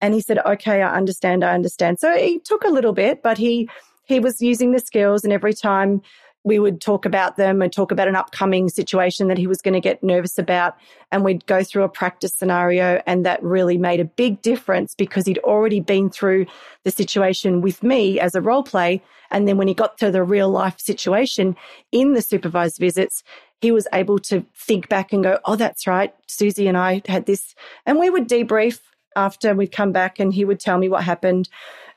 and 0.02 0.14
he 0.14 0.22
said, 0.22 0.40
okay, 0.46 0.82
I 0.82 0.96
understand. 0.96 1.44
I 1.44 1.54
understand. 1.54 2.00
So 2.00 2.12
it 2.14 2.46
took 2.46 2.64
a 2.64 2.70
little 2.70 2.94
bit, 2.94 3.24
but 3.24 3.38
he, 3.38 3.70
he 4.06 4.20
was 4.20 4.42
using 4.42 4.72
the 4.72 4.80
skills 4.80 5.24
and 5.24 5.34
every 5.34 5.54
time 5.54 6.02
we 6.46 6.60
would 6.60 6.80
talk 6.80 7.06
about 7.06 7.38
them 7.38 7.62
and 7.62 7.74
talk 7.74 7.92
about 7.92 8.08
an 8.08 8.16
upcoming 8.16 8.70
situation 8.70 9.28
that 9.28 9.38
he 9.38 9.48
was 9.48 9.64
going 9.64 9.74
to 9.74 9.82
get 9.82 10.04
nervous 10.04 10.38
about. 10.38 10.78
And 11.12 11.26
we'd 11.26 11.46
go 11.48 11.64
through 11.64 11.84
a 11.84 11.90
practice 11.90 12.34
scenario. 12.34 13.02
And 13.08 13.26
that 13.26 13.42
really 13.44 13.80
made 13.80 14.00
a 14.00 14.06
big 14.06 14.42
difference 14.44 14.94
because 14.94 15.26
he'd 15.26 15.40
already 15.40 15.80
been 15.80 16.10
through 16.10 16.46
the 16.84 16.92
situation 16.92 17.62
with 17.62 17.82
me 17.82 18.20
as 18.20 18.36
a 18.36 18.42
role 18.42 18.62
play. 18.62 19.02
And 19.32 19.48
then 19.48 19.58
when 19.58 19.68
he 19.68 19.74
got 19.74 19.98
to 19.98 20.12
the 20.12 20.24
real 20.24 20.50
life 20.50 20.80
situation 20.80 21.58
in 21.92 22.14
the 22.14 22.22
supervised 22.22 22.78
visits, 22.78 23.24
he 23.60 23.72
was 23.72 23.88
able 23.92 24.20
to 24.20 24.46
think 24.56 24.88
back 24.88 25.12
and 25.12 25.24
go, 25.24 25.40
Oh, 25.46 25.56
that's 25.56 25.88
right. 25.88 26.14
Susie 26.28 26.68
and 26.68 26.78
I 26.78 27.02
had 27.08 27.26
this. 27.26 27.56
And 27.88 27.98
we 27.98 28.12
would 28.12 28.30
debrief 28.30 28.82
after 29.16 29.56
we'd 29.56 29.72
come 29.72 29.92
back 29.92 30.20
and 30.20 30.32
he 30.32 30.46
would 30.46 30.60
tell 30.60 30.78
me 30.78 30.90
what 30.90 31.04
happened 31.04 31.50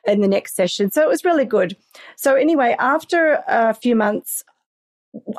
in 0.08 0.20
the 0.20 0.28
next 0.28 0.54
session. 0.54 0.90
So 0.90 1.02
it 1.02 1.08
was 1.08 1.24
really 1.24 1.44
good. 1.44 1.76
So 2.16 2.34
anyway, 2.34 2.74
after 2.78 3.42
a 3.46 3.74
few 3.74 3.94
months, 3.94 4.44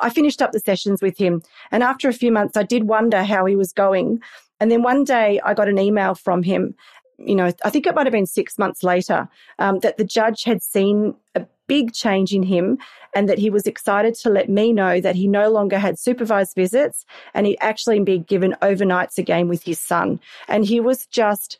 I 0.00 0.10
finished 0.10 0.42
up 0.42 0.52
the 0.52 0.60
sessions 0.60 1.02
with 1.02 1.16
him. 1.18 1.42
And 1.70 1.82
after 1.82 2.08
a 2.08 2.12
few 2.12 2.32
months, 2.32 2.56
I 2.56 2.62
did 2.62 2.84
wonder 2.84 3.22
how 3.22 3.44
he 3.46 3.56
was 3.56 3.72
going. 3.72 4.20
And 4.58 4.70
then 4.70 4.82
one 4.82 5.04
day 5.04 5.40
I 5.44 5.54
got 5.54 5.68
an 5.68 5.78
email 5.78 6.14
from 6.14 6.42
him. 6.42 6.74
You 7.18 7.34
know, 7.34 7.52
I 7.64 7.70
think 7.70 7.86
it 7.86 7.94
might 7.94 8.06
have 8.06 8.12
been 8.12 8.26
six 8.26 8.58
months 8.58 8.82
later 8.82 9.28
um, 9.58 9.80
that 9.80 9.98
the 9.98 10.04
judge 10.04 10.44
had 10.44 10.62
seen 10.62 11.14
a 11.34 11.46
big 11.66 11.92
change 11.92 12.32
in 12.32 12.42
him 12.42 12.78
and 13.14 13.28
that 13.28 13.38
he 13.38 13.50
was 13.50 13.66
excited 13.66 14.14
to 14.14 14.30
let 14.30 14.48
me 14.48 14.72
know 14.72 15.00
that 15.00 15.14
he 15.14 15.28
no 15.28 15.50
longer 15.50 15.78
had 15.78 15.98
supervised 15.98 16.54
visits 16.54 17.04
and 17.34 17.46
he'd 17.46 17.58
actually 17.60 18.00
be 18.00 18.18
given 18.18 18.56
overnights 18.62 19.18
again 19.18 19.48
with 19.48 19.62
his 19.62 19.78
son. 19.78 20.18
And 20.48 20.64
he 20.64 20.80
was 20.80 21.06
just 21.06 21.58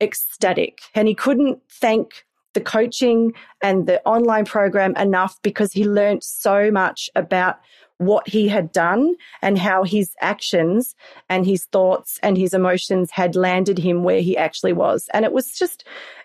ecstatic 0.00 0.80
and 0.94 1.08
he 1.08 1.14
couldn't 1.14 1.60
thank 1.68 2.24
the 2.54 2.60
coaching 2.60 3.32
and 3.62 3.86
the 3.86 4.02
online 4.06 4.44
program 4.44 4.96
enough 4.96 5.40
because 5.42 5.72
he 5.72 5.84
learned 5.84 6.22
so 6.22 6.70
much 6.70 7.08
about 7.14 7.60
what 7.98 8.28
he 8.28 8.48
had 8.48 8.72
done 8.72 9.14
and 9.42 9.58
how 9.58 9.84
his 9.84 10.14
actions 10.20 10.94
and 11.28 11.46
his 11.46 11.66
thoughts 11.66 12.18
and 12.22 12.36
his 12.36 12.52
emotions 12.52 13.10
had 13.10 13.36
landed 13.36 13.78
him 13.78 14.02
where 14.02 14.20
he 14.20 14.36
actually 14.36 14.72
was. 14.72 15.08
And 15.14 15.24
it 15.24 15.32
was 15.32 15.56
just, 15.56 15.84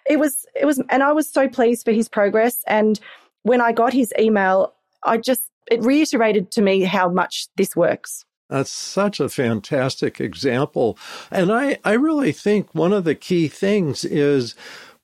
it 0.09 0.17
was, 0.17 0.45
it 0.59 0.65
was, 0.65 0.81
and 0.89 1.03
I 1.03 1.11
was 1.11 1.29
so 1.29 1.47
pleased 1.47 1.85
for 1.85 1.91
his 1.91 2.09
progress. 2.09 2.63
And 2.67 2.99
when 3.43 3.61
I 3.61 3.71
got 3.71 3.93
his 3.93 4.13
email, 4.19 4.73
I 5.03 5.17
just, 5.17 5.43
it 5.69 5.83
reiterated 5.83 6.51
to 6.51 6.61
me 6.61 6.83
how 6.83 7.09
much 7.09 7.47
this 7.57 7.75
works. 7.75 8.25
That's 8.49 8.71
such 8.71 9.19
a 9.19 9.27
fantastic 9.27 10.21
example. 10.21 10.97
And 11.29 11.51
I, 11.51 11.79
I 11.83 11.93
really 11.93 12.31
think 12.31 12.73
one 12.73 12.93
of 12.93 13.03
the 13.03 13.15
key 13.15 13.49
things 13.49 14.05
is 14.05 14.55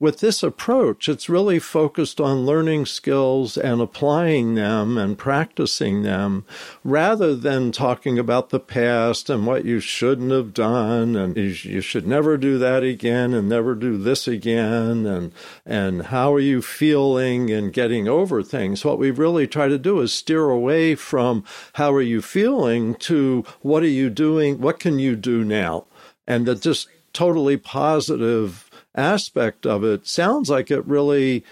with 0.03 0.19
this 0.19 0.43
approach, 0.43 1.07
it's 1.07 1.29
really 1.29 1.59
focused 1.59 2.19
on 2.19 2.45
learning 2.45 2.85
skills 2.85 3.57
and 3.57 3.79
applying 3.79 4.53
them 4.53 4.97
and 4.97 5.17
practicing 5.17 6.03
them 6.03 6.43
rather 6.83 7.33
than 7.33 7.71
talking 7.71 8.19
about 8.19 8.49
the 8.49 8.59
past 8.59 9.29
and 9.29 9.47
what 9.47 9.63
you 9.63 9.79
shouldn't 9.79 10.29
have 10.29 10.53
done 10.53 11.15
and 11.15 11.37
you 11.37 11.79
should 11.79 12.05
never 12.05 12.35
do 12.35 12.57
that 12.57 12.83
again 12.83 13.33
and 13.33 13.47
never 13.47 13.73
do 13.75 13.97
this 13.97 14.27
again 14.27 15.05
and 15.05 15.31
and 15.65 16.07
how 16.07 16.33
are 16.33 16.39
you 16.41 16.61
feeling 16.61 17.49
and 17.49 17.71
getting 17.71 18.05
over 18.05 18.43
things. 18.43 18.83
What 18.83 18.99
we 18.99 19.09
really 19.09 19.47
try 19.47 19.69
to 19.69 19.77
do 19.77 20.01
is 20.01 20.13
steer 20.13 20.49
away 20.49 20.95
from 20.95 21.45
how 21.75 21.93
are 21.93 22.01
you 22.01 22.21
feeling 22.21 22.95
to 22.95 23.45
what 23.61 23.83
are 23.83 23.87
you 23.87 24.09
doing, 24.09 24.59
what 24.59 24.81
can 24.81 24.99
you 24.99 25.15
do 25.15 25.45
now? 25.45 25.85
And 26.27 26.45
that 26.45 26.61
just 26.61 26.89
totally 27.13 27.55
positive 27.55 28.62
aspect 28.95 29.65
of 29.65 29.83
it 29.83 30.07
sounds 30.07 30.49
like 30.49 30.69
it 30.69 30.85
really 30.85 31.43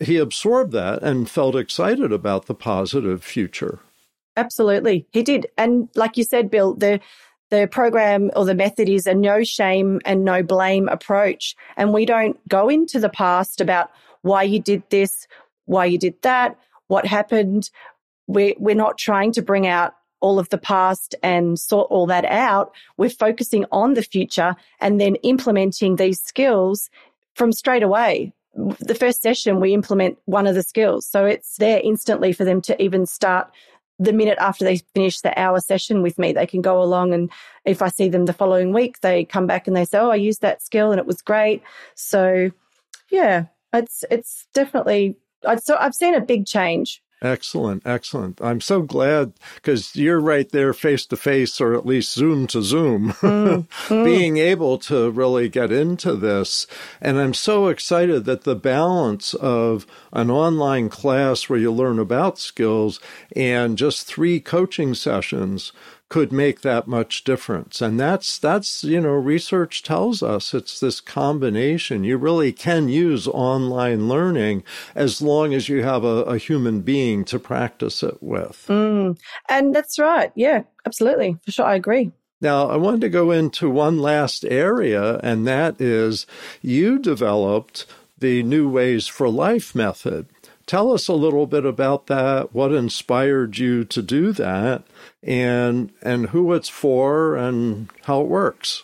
he 0.00 0.16
absorbed 0.16 0.72
that 0.72 1.02
and 1.02 1.30
felt 1.30 1.54
excited 1.54 2.12
about 2.12 2.46
the 2.46 2.54
positive 2.54 3.22
future. 3.22 3.78
Absolutely. 4.36 5.06
He 5.12 5.22
did. 5.22 5.46
And 5.56 5.88
like 5.94 6.16
you 6.16 6.24
said, 6.24 6.50
Bill, 6.50 6.74
the 6.74 7.00
the 7.50 7.68
program 7.70 8.30
or 8.34 8.46
the 8.46 8.54
method 8.54 8.88
is 8.88 9.06
a 9.06 9.14
no 9.14 9.44
shame 9.44 10.00
and 10.06 10.24
no 10.24 10.42
blame 10.42 10.88
approach. 10.88 11.54
And 11.76 11.92
we 11.92 12.06
don't 12.06 12.36
go 12.48 12.70
into 12.70 12.98
the 12.98 13.10
past 13.10 13.60
about 13.60 13.90
why 14.22 14.42
you 14.42 14.58
did 14.58 14.82
this, 14.88 15.26
why 15.66 15.84
you 15.84 15.98
did 15.98 16.14
that, 16.22 16.58
what 16.88 17.04
happened. 17.04 17.70
We're, 18.26 18.54
we're 18.58 18.74
not 18.74 18.96
trying 18.96 19.32
to 19.32 19.42
bring 19.42 19.66
out 19.66 19.92
all 20.22 20.38
of 20.38 20.48
the 20.48 20.58
past 20.58 21.14
and 21.22 21.58
sort 21.58 21.90
all 21.90 22.06
that 22.06 22.24
out. 22.24 22.72
We're 22.96 23.10
focusing 23.10 23.66
on 23.70 23.94
the 23.94 24.02
future 24.02 24.56
and 24.80 25.00
then 25.00 25.16
implementing 25.16 25.96
these 25.96 26.22
skills 26.22 26.88
from 27.34 27.52
straight 27.52 27.82
away. 27.82 28.32
The 28.54 28.94
first 28.94 29.20
session, 29.20 29.60
we 29.60 29.74
implement 29.74 30.18
one 30.26 30.46
of 30.46 30.54
the 30.54 30.62
skills. 30.62 31.06
So 31.06 31.26
it's 31.26 31.56
there 31.56 31.80
instantly 31.82 32.32
for 32.32 32.44
them 32.44 32.60
to 32.62 32.80
even 32.82 33.04
start 33.06 33.50
the 33.98 34.12
minute 34.12 34.38
after 34.40 34.64
they 34.64 34.78
finish 34.94 35.20
the 35.20 35.38
hour 35.38 35.60
session 35.60 36.02
with 36.02 36.18
me. 36.18 36.32
They 36.32 36.46
can 36.46 36.62
go 36.62 36.82
along 36.82 37.12
and 37.12 37.30
if 37.64 37.82
I 37.82 37.88
see 37.88 38.08
them 38.08 38.26
the 38.26 38.32
following 38.32 38.72
week, 38.72 39.00
they 39.00 39.24
come 39.24 39.46
back 39.46 39.66
and 39.66 39.76
they 39.76 39.84
say, 39.84 39.98
Oh, 39.98 40.10
I 40.10 40.16
used 40.16 40.40
that 40.42 40.62
skill 40.62 40.92
and 40.92 40.98
it 40.98 41.06
was 41.06 41.22
great. 41.22 41.62
So 41.94 42.50
yeah, 43.10 43.46
it's, 43.72 44.04
it's 44.10 44.46
definitely, 44.54 45.16
I've, 45.46 45.60
so 45.60 45.76
I've 45.78 45.94
seen 45.94 46.14
a 46.14 46.20
big 46.20 46.46
change 46.46 47.02
Excellent, 47.22 47.86
excellent. 47.86 48.42
I'm 48.42 48.60
so 48.60 48.82
glad 48.82 49.32
because 49.54 49.94
you're 49.94 50.20
right 50.20 50.50
there 50.50 50.72
face 50.72 51.06
to 51.06 51.16
face 51.16 51.60
or 51.60 51.72
at 51.72 51.86
least 51.86 52.12
Zoom 52.12 52.48
to 52.48 52.62
Zoom, 52.62 53.12
mm, 53.20 53.68
mm. 53.68 54.04
being 54.04 54.38
able 54.38 54.76
to 54.78 55.08
really 55.08 55.48
get 55.48 55.70
into 55.70 56.16
this. 56.16 56.66
And 57.00 57.20
I'm 57.20 57.32
so 57.32 57.68
excited 57.68 58.24
that 58.24 58.42
the 58.42 58.56
balance 58.56 59.34
of 59.34 59.86
an 60.12 60.32
online 60.32 60.88
class 60.88 61.48
where 61.48 61.60
you 61.60 61.70
learn 61.70 62.00
about 62.00 62.40
skills 62.40 62.98
and 63.36 63.78
just 63.78 64.04
three 64.04 64.40
coaching 64.40 64.92
sessions 64.92 65.72
could 66.12 66.30
make 66.30 66.60
that 66.60 66.86
much 66.86 67.24
difference. 67.24 67.80
And 67.80 67.98
that's 67.98 68.36
that's 68.36 68.84
you 68.84 69.00
know 69.00 69.12
research 69.12 69.82
tells 69.82 70.22
us 70.22 70.52
it's 70.52 70.78
this 70.78 71.00
combination. 71.00 72.04
You 72.04 72.18
really 72.18 72.52
can 72.52 72.90
use 72.90 73.26
online 73.26 74.10
learning 74.10 74.62
as 74.94 75.22
long 75.22 75.54
as 75.54 75.70
you 75.70 75.82
have 75.84 76.04
a, 76.04 76.24
a 76.24 76.36
human 76.36 76.82
being 76.82 77.24
to 77.24 77.38
practice 77.38 78.02
it 78.02 78.22
with. 78.22 78.66
Mm. 78.68 79.18
And 79.48 79.74
that's 79.74 79.98
right. 79.98 80.30
Yeah, 80.34 80.64
absolutely. 80.84 81.38
For 81.46 81.50
sure, 81.50 81.64
I 81.64 81.76
agree. 81.76 82.12
Now, 82.42 82.68
I 82.68 82.76
wanted 82.76 83.00
to 83.00 83.08
go 83.08 83.30
into 83.30 83.70
one 83.70 83.98
last 83.98 84.44
area, 84.44 85.18
and 85.22 85.46
that 85.46 85.80
is 85.80 86.26
you 86.60 86.98
developed 86.98 87.86
the 88.18 88.42
New 88.42 88.68
Ways 88.68 89.06
for 89.06 89.30
Life 89.30 89.74
method. 89.74 90.26
Tell 90.72 90.90
us 90.90 91.06
a 91.06 91.12
little 91.12 91.46
bit 91.46 91.66
about 91.66 92.06
that, 92.06 92.54
what 92.54 92.72
inspired 92.72 93.58
you 93.58 93.84
to 93.84 94.00
do 94.00 94.32
that, 94.32 94.82
and 95.22 95.92
and 96.00 96.30
who 96.30 96.54
it's 96.54 96.70
for 96.70 97.36
and 97.36 97.90
how 98.04 98.22
it 98.22 98.28
works. 98.28 98.82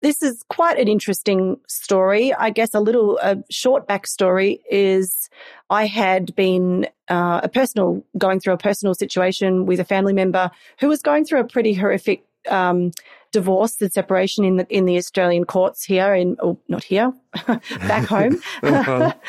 This 0.00 0.22
is 0.22 0.42
quite 0.48 0.78
an 0.78 0.88
interesting 0.88 1.60
story. 1.68 2.32
I 2.32 2.48
guess 2.48 2.72
a 2.72 2.80
little 2.80 3.18
a 3.18 3.36
short 3.50 3.86
backstory 3.86 4.60
is 4.70 5.28
I 5.68 5.84
had 5.84 6.34
been 6.36 6.88
uh, 7.08 7.42
a 7.42 7.50
personal 7.50 8.02
going 8.16 8.40
through 8.40 8.54
a 8.54 8.56
personal 8.56 8.94
situation 8.94 9.66
with 9.66 9.78
a 9.78 9.84
family 9.84 10.14
member 10.14 10.50
who 10.80 10.88
was 10.88 11.02
going 11.02 11.26
through 11.26 11.40
a 11.40 11.46
pretty 11.46 11.74
horrific 11.74 12.24
um, 12.48 12.92
divorce 13.30 13.76
and 13.82 13.92
separation 13.92 14.42
in 14.42 14.56
the 14.56 14.66
in 14.74 14.86
the 14.86 14.96
Australian 14.96 15.44
courts 15.44 15.84
here 15.84 16.14
in 16.14 16.38
oh, 16.40 16.58
not 16.68 16.82
here 16.82 17.12
back 17.80 18.06
home, 18.06 18.40
uh-huh. 18.62 19.12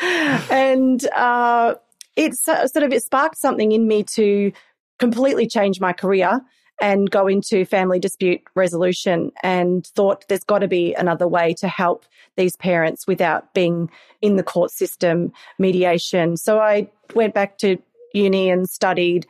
and 0.50 1.06
uh, 1.08 1.74
it 2.18 2.34
sort 2.34 2.82
of 2.82 2.92
it 2.92 3.02
sparked 3.02 3.38
something 3.38 3.72
in 3.72 3.86
me 3.86 4.02
to 4.02 4.52
completely 4.98 5.46
change 5.46 5.80
my 5.80 5.92
career 5.92 6.40
and 6.80 7.10
go 7.10 7.26
into 7.26 7.64
family 7.64 7.98
dispute 8.00 8.40
resolution 8.54 9.30
and 9.42 9.86
thought 9.86 10.24
there's 10.28 10.44
got 10.44 10.58
to 10.58 10.68
be 10.68 10.94
another 10.94 11.26
way 11.26 11.54
to 11.54 11.68
help 11.68 12.04
these 12.36 12.56
parents 12.56 13.06
without 13.06 13.54
being 13.54 13.88
in 14.20 14.36
the 14.36 14.42
court 14.42 14.70
system 14.70 15.32
mediation. 15.58 16.36
So 16.36 16.60
I 16.60 16.90
went 17.14 17.34
back 17.34 17.58
to 17.58 17.78
uni 18.12 18.50
and 18.50 18.68
studied, 18.68 19.26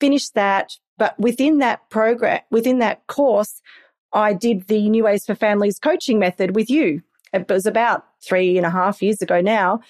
finished 0.00 0.34
that. 0.34 0.76
But 0.98 1.18
within 1.18 1.58
that 1.58 1.88
program, 1.90 2.40
within 2.50 2.78
that 2.78 3.06
course, 3.06 3.60
I 4.12 4.32
did 4.32 4.68
the 4.68 4.88
New 4.88 5.04
Ways 5.04 5.24
for 5.26 5.34
Families 5.34 5.78
coaching 5.78 6.18
method 6.18 6.54
with 6.54 6.68
you. 6.68 7.02
It 7.32 7.48
was 7.48 7.64
about 7.64 8.04
three 8.22 8.56
and 8.56 8.66
a 8.66 8.70
half 8.70 9.02
years 9.02 9.22
ago 9.22 9.40
now. 9.40 9.80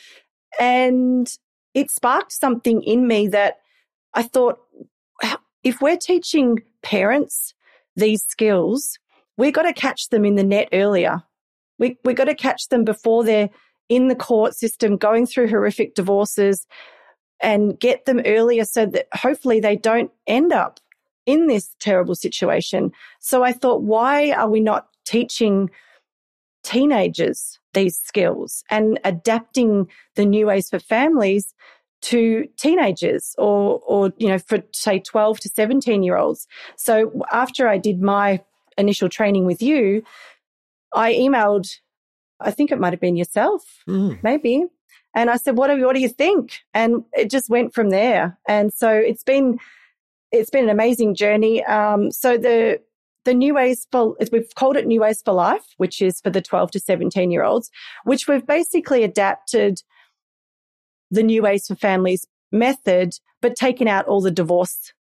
And 0.58 1.28
it 1.74 1.90
sparked 1.90 2.32
something 2.32 2.82
in 2.82 3.06
me 3.06 3.28
that 3.28 3.58
I 4.14 4.22
thought, 4.22 4.58
if 5.62 5.80
we're 5.80 5.96
teaching 5.96 6.62
parents 6.82 7.54
these 7.96 8.24
skills, 8.24 8.98
we've 9.36 9.52
got 9.52 9.62
to 9.62 9.72
catch 9.72 10.08
them 10.08 10.24
in 10.24 10.36
the 10.36 10.44
net 10.44 10.68
earlier. 10.72 11.22
We, 11.78 11.98
we've 12.04 12.16
got 12.16 12.24
to 12.24 12.34
catch 12.34 12.68
them 12.68 12.84
before 12.84 13.24
they're 13.24 13.50
in 13.88 14.08
the 14.08 14.14
court 14.14 14.54
system 14.54 14.96
going 14.96 15.26
through 15.26 15.48
horrific 15.48 15.94
divorces 15.94 16.66
and 17.42 17.78
get 17.78 18.04
them 18.04 18.20
earlier 18.24 18.64
so 18.64 18.86
that 18.86 19.06
hopefully 19.14 19.60
they 19.60 19.76
don't 19.76 20.10
end 20.26 20.52
up 20.52 20.78
in 21.26 21.46
this 21.46 21.74
terrible 21.78 22.14
situation. 22.14 22.92
So 23.20 23.42
I 23.42 23.52
thought, 23.52 23.82
why 23.82 24.32
are 24.32 24.48
we 24.48 24.60
not 24.60 24.88
teaching 25.04 25.70
teenagers 26.62 27.58
these 27.72 27.96
skills 27.96 28.64
and 28.70 28.98
adapting 29.04 29.88
the 30.16 30.24
new 30.24 30.46
ways 30.46 30.68
for 30.68 30.78
families 30.78 31.54
to 32.02 32.48
teenagers 32.56 33.34
or, 33.38 33.80
or, 33.86 34.12
you 34.16 34.28
know, 34.28 34.38
for 34.38 34.62
say 34.72 34.98
12 34.98 35.40
to 35.40 35.48
17 35.48 36.02
year 36.02 36.16
olds. 36.16 36.46
So 36.76 37.22
after 37.30 37.68
I 37.68 37.78
did 37.78 38.00
my 38.00 38.42
initial 38.78 39.08
training 39.08 39.44
with 39.44 39.62
you, 39.62 40.02
I 40.94 41.12
emailed, 41.12 41.68
I 42.40 42.50
think 42.50 42.72
it 42.72 42.80
might 42.80 42.92
have 42.92 43.00
been 43.00 43.16
yourself, 43.16 43.82
mm. 43.88 44.20
maybe. 44.22 44.64
And 45.14 45.28
I 45.28 45.36
said, 45.36 45.56
what 45.56 45.68
do, 45.68 45.84
what 45.84 45.94
do 45.94 46.00
you 46.00 46.08
think? 46.08 46.60
And 46.72 47.04
it 47.12 47.30
just 47.30 47.50
went 47.50 47.74
from 47.74 47.90
there. 47.90 48.38
And 48.48 48.72
so 48.72 48.90
it's 48.90 49.24
been, 49.24 49.58
it's 50.32 50.50
been 50.50 50.64
an 50.64 50.70
amazing 50.70 51.14
journey. 51.14 51.64
Um, 51.64 52.10
so 52.10 52.38
the, 52.38 52.80
the 53.24 53.34
new 53.34 53.54
ways 53.54 53.86
for, 53.92 54.16
we've 54.32 54.54
called 54.54 54.76
it 54.76 54.86
new 54.86 55.00
ways 55.00 55.22
for 55.22 55.32
life, 55.32 55.74
which 55.76 56.00
is 56.00 56.20
for 56.20 56.30
the 56.30 56.40
12 56.40 56.70
to 56.72 56.80
17 56.80 57.30
year 57.30 57.44
olds, 57.44 57.70
which 58.04 58.26
we've 58.26 58.46
basically 58.46 59.04
adapted 59.04 59.82
the 61.10 61.22
New 61.22 61.42
Ways 61.42 61.66
for 61.66 61.74
Families 61.74 62.26
method, 62.52 63.14
but 63.42 63.56
taken 63.56 63.88
out 63.88 64.06
all 64.06 64.20
the 64.20 64.30
divorce 64.30 64.92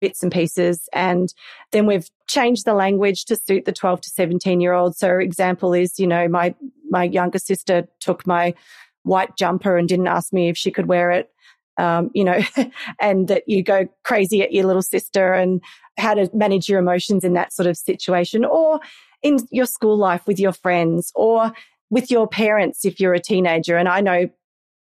bits 0.00 0.22
and 0.22 0.32
pieces. 0.32 0.88
And 0.92 1.32
then 1.72 1.86
we've 1.86 2.08
changed 2.28 2.64
the 2.64 2.74
language 2.74 3.24
to 3.26 3.36
suit 3.36 3.64
the 3.64 3.72
12 3.72 4.00
to 4.02 4.10
17 4.10 4.60
year 4.60 4.72
olds. 4.72 4.98
So 4.98 5.18
example 5.18 5.74
is, 5.74 5.98
you 5.98 6.06
know, 6.06 6.28
my, 6.28 6.54
my 6.88 7.04
younger 7.04 7.38
sister 7.38 7.88
took 8.00 8.26
my 8.26 8.54
white 9.02 9.36
jumper 9.36 9.76
and 9.76 9.88
didn't 9.88 10.06
ask 10.06 10.32
me 10.32 10.48
if 10.48 10.56
she 10.56 10.70
could 10.70 10.86
wear 10.86 11.10
it. 11.10 11.30
Um, 11.78 12.10
you 12.12 12.24
know, 12.24 12.40
and 13.00 13.28
that 13.28 13.44
you 13.46 13.62
go 13.62 13.88
crazy 14.04 14.42
at 14.42 14.52
your 14.52 14.66
little 14.66 14.82
sister 14.82 15.32
and 15.32 15.62
how 15.98 16.14
to 16.14 16.30
manage 16.32 16.68
your 16.68 16.78
emotions 16.78 17.24
in 17.24 17.34
that 17.34 17.52
sort 17.52 17.66
of 17.66 17.76
situation 17.76 18.44
or 18.44 18.80
in 19.22 19.38
your 19.50 19.66
school 19.66 19.96
life 19.96 20.26
with 20.26 20.38
your 20.38 20.52
friends 20.52 21.12
or 21.14 21.52
with 21.90 22.10
your 22.10 22.28
parents 22.28 22.84
if 22.84 23.00
you're 23.00 23.14
a 23.14 23.20
teenager. 23.20 23.76
And 23.76 23.88
I 23.88 24.00
know 24.00 24.28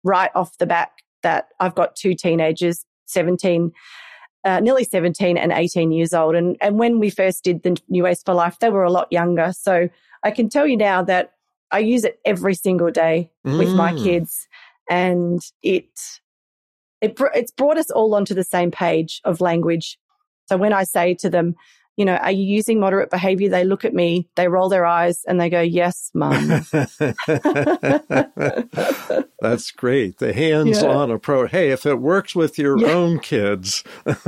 right 0.04 0.32
off 0.36 0.58
the 0.58 0.66
back 0.66 0.92
that 1.24 1.48
I've 1.60 1.76
got 1.76 1.96
two 1.96 2.14
teenagers, 2.14 2.86
17, 3.06 3.72
uh, 4.44 4.60
nearly 4.60 4.84
17 4.84 5.38
and 5.38 5.52
18 5.52 5.92
years 5.92 6.14
old. 6.14 6.36
And, 6.36 6.58
and 6.62 6.80
when 6.80 7.00
we 7.00 7.10
first 7.10 7.44
did 7.44 7.64
the 7.64 7.78
New 7.90 8.04
Ways 8.04 8.24
for 8.24 8.34
Life, 8.34 8.60
they 8.60 8.70
were 8.70 8.84
a 8.84 8.92
lot 8.92 9.08
younger. 9.12 9.54
So 9.56 9.90
I 10.24 10.32
can 10.32 10.50
tell 10.50 10.68
you 10.68 10.78
now 10.78 11.04
that 11.04 11.34
I 11.72 11.80
use 11.80 12.04
it 12.04 12.20
every 12.26 12.56
single 12.56 12.92
day 12.92 13.32
mm. 13.46 13.58
with 13.58 13.74
my 13.74 13.94
mm. 13.94 14.04
kids. 14.04 14.48
And 14.90 15.42
it, 15.64 15.90
it, 17.02 17.18
it's 17.36 17.52
brought 17.52 17.78
us 17.78 17.90
all 17.92 18.14
onto 18.16 18.34
the 18.34 18.44
same 18.44 18.72
page 18.72 19.22
of 19.24 19.42
language. 19.42 19.98
So 20.52 20.58
when 20.58 20.74
I 20.74 20.84
say 20.84 21.14
to 21.14 21.30
them, 21.30 21.56
you 21.96 22.04
know, 22.04 22.16
are 22.16 22.32
you 22.32 22.44
using 22.44 22.78
moderate 22.78 23.10
behavior? 23.10 23.48
They 23.48 23.64
look 23.64 23.86
at 23.86 23.94
me, 23.94 24.28
they 24.36 24.50
roll 24.50 24.68
their 24.68 24.86
eyes 24.86 25.24
and 25.26 25.40
they 25.40 25.50
go, 25.50 25.62
yes, 25.62 26.12
mum. 26.14 26.66
That's 29.40 29.72
great. 29.72 30.18
The 30.18 30.34
hands 30.36 30.84
on 30.84 31.08
yeah. 31.08 31.16
approach. 31.16 31.52
Hey, 31.52 31.70
if 31.72 31.86
it 31.86 32.00
works 32.02 32.36
with 32.36 32.60
your 32.60 32.78
yeah. 32.78 32.88
own 32.90 33.20
kids. 33.20 33.86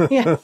yeah, 0.10 0.38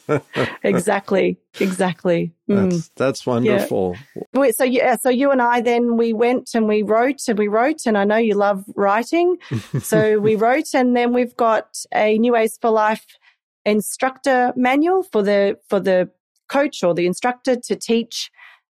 exactly. 0.63 1.37
Exactly. 1.61 2.33
Mm. 2.49 2.71
That's, 2.71 2.89
that's 2.97 3.25
wonderful. 3.25 3.95
Yeah. 4.33 4.51
So, 4.51 4.65
yeah, 4.65 4.97
so 4.97 5.09
you 5.09 5.31
and 5.31 5.41
I 5.41 5.61
then 5.61 5.95
we 5.95 6.11
went 6.11 6.49
and 6.53 6.67
we 6.67 6.83
wrote 6.83 7.21
and 7.29 7.39
we 7.39 7.47
wrote, 7.47 7.85
and 7.85 7.97
I 7.97 8.03
know 8.03 8.17
you 8.17 8.35
love 8.35 8.65
writing. 8.75 9.37
so 9.81 10.19
we 10.19 10.35
wrote, 10.35 10.73
and 10.73 10.93
then 10.93 11.13
we've 11.13 11.37
got 11.37 11.85
a 11.93 12.17
New 12.17 12.33
Ways 12.33 12.57
for 12.61 12.69
Life 12.69 13.05
instructor 13.69 14.53
manual 14.55 15.03
for 15.03 15.21
the 15.21 15.57
for 15.69 15.79
the 15.79 16.09
coach 16.49 16.83
or 16.83 16.93
the 16.93 17.05
instructor 17.05 17.55
to 17.55 17.75
teach 17.75 18.29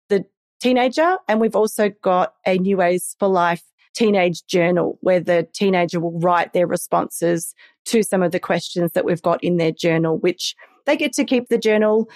the 0.08 0.24
teenager. 0.60 1.18
And 1.28 1.40
we've 1.40 1.56
also 1.56 1.90
got 2.02 2.34
a 2.46 2.58
New 2.58 2.78
Ways 2.78 3.14
for 3.18 3.28
Life 3.28 3.62
teenage 3.94 4.46
journal 4.46 4.98
where 5.00 5.20
the 5.20 5.48
teenager 5.54 6.00
will 6.00 6.18
write 6.20 6.52
their 6.52 6.66
responses 6.66 7.54
to 7.86 8.02
some 8.02 8.22
of 8.22 8.32
the 8.32 8.40
questions 8.40 8.92
that 8.92 9.04
we've 9.04 9.22
got 9.22 9.42
in 9.42 9.56
their 9.56 9.72
journal, 9.72 10.18
which 10.18 10.54
they 10.84 10.96
get 10.96 11.12
to 11.14 11.24
keep 11.24 11.48
the 11.48 11.58
journal. 11.58 12.08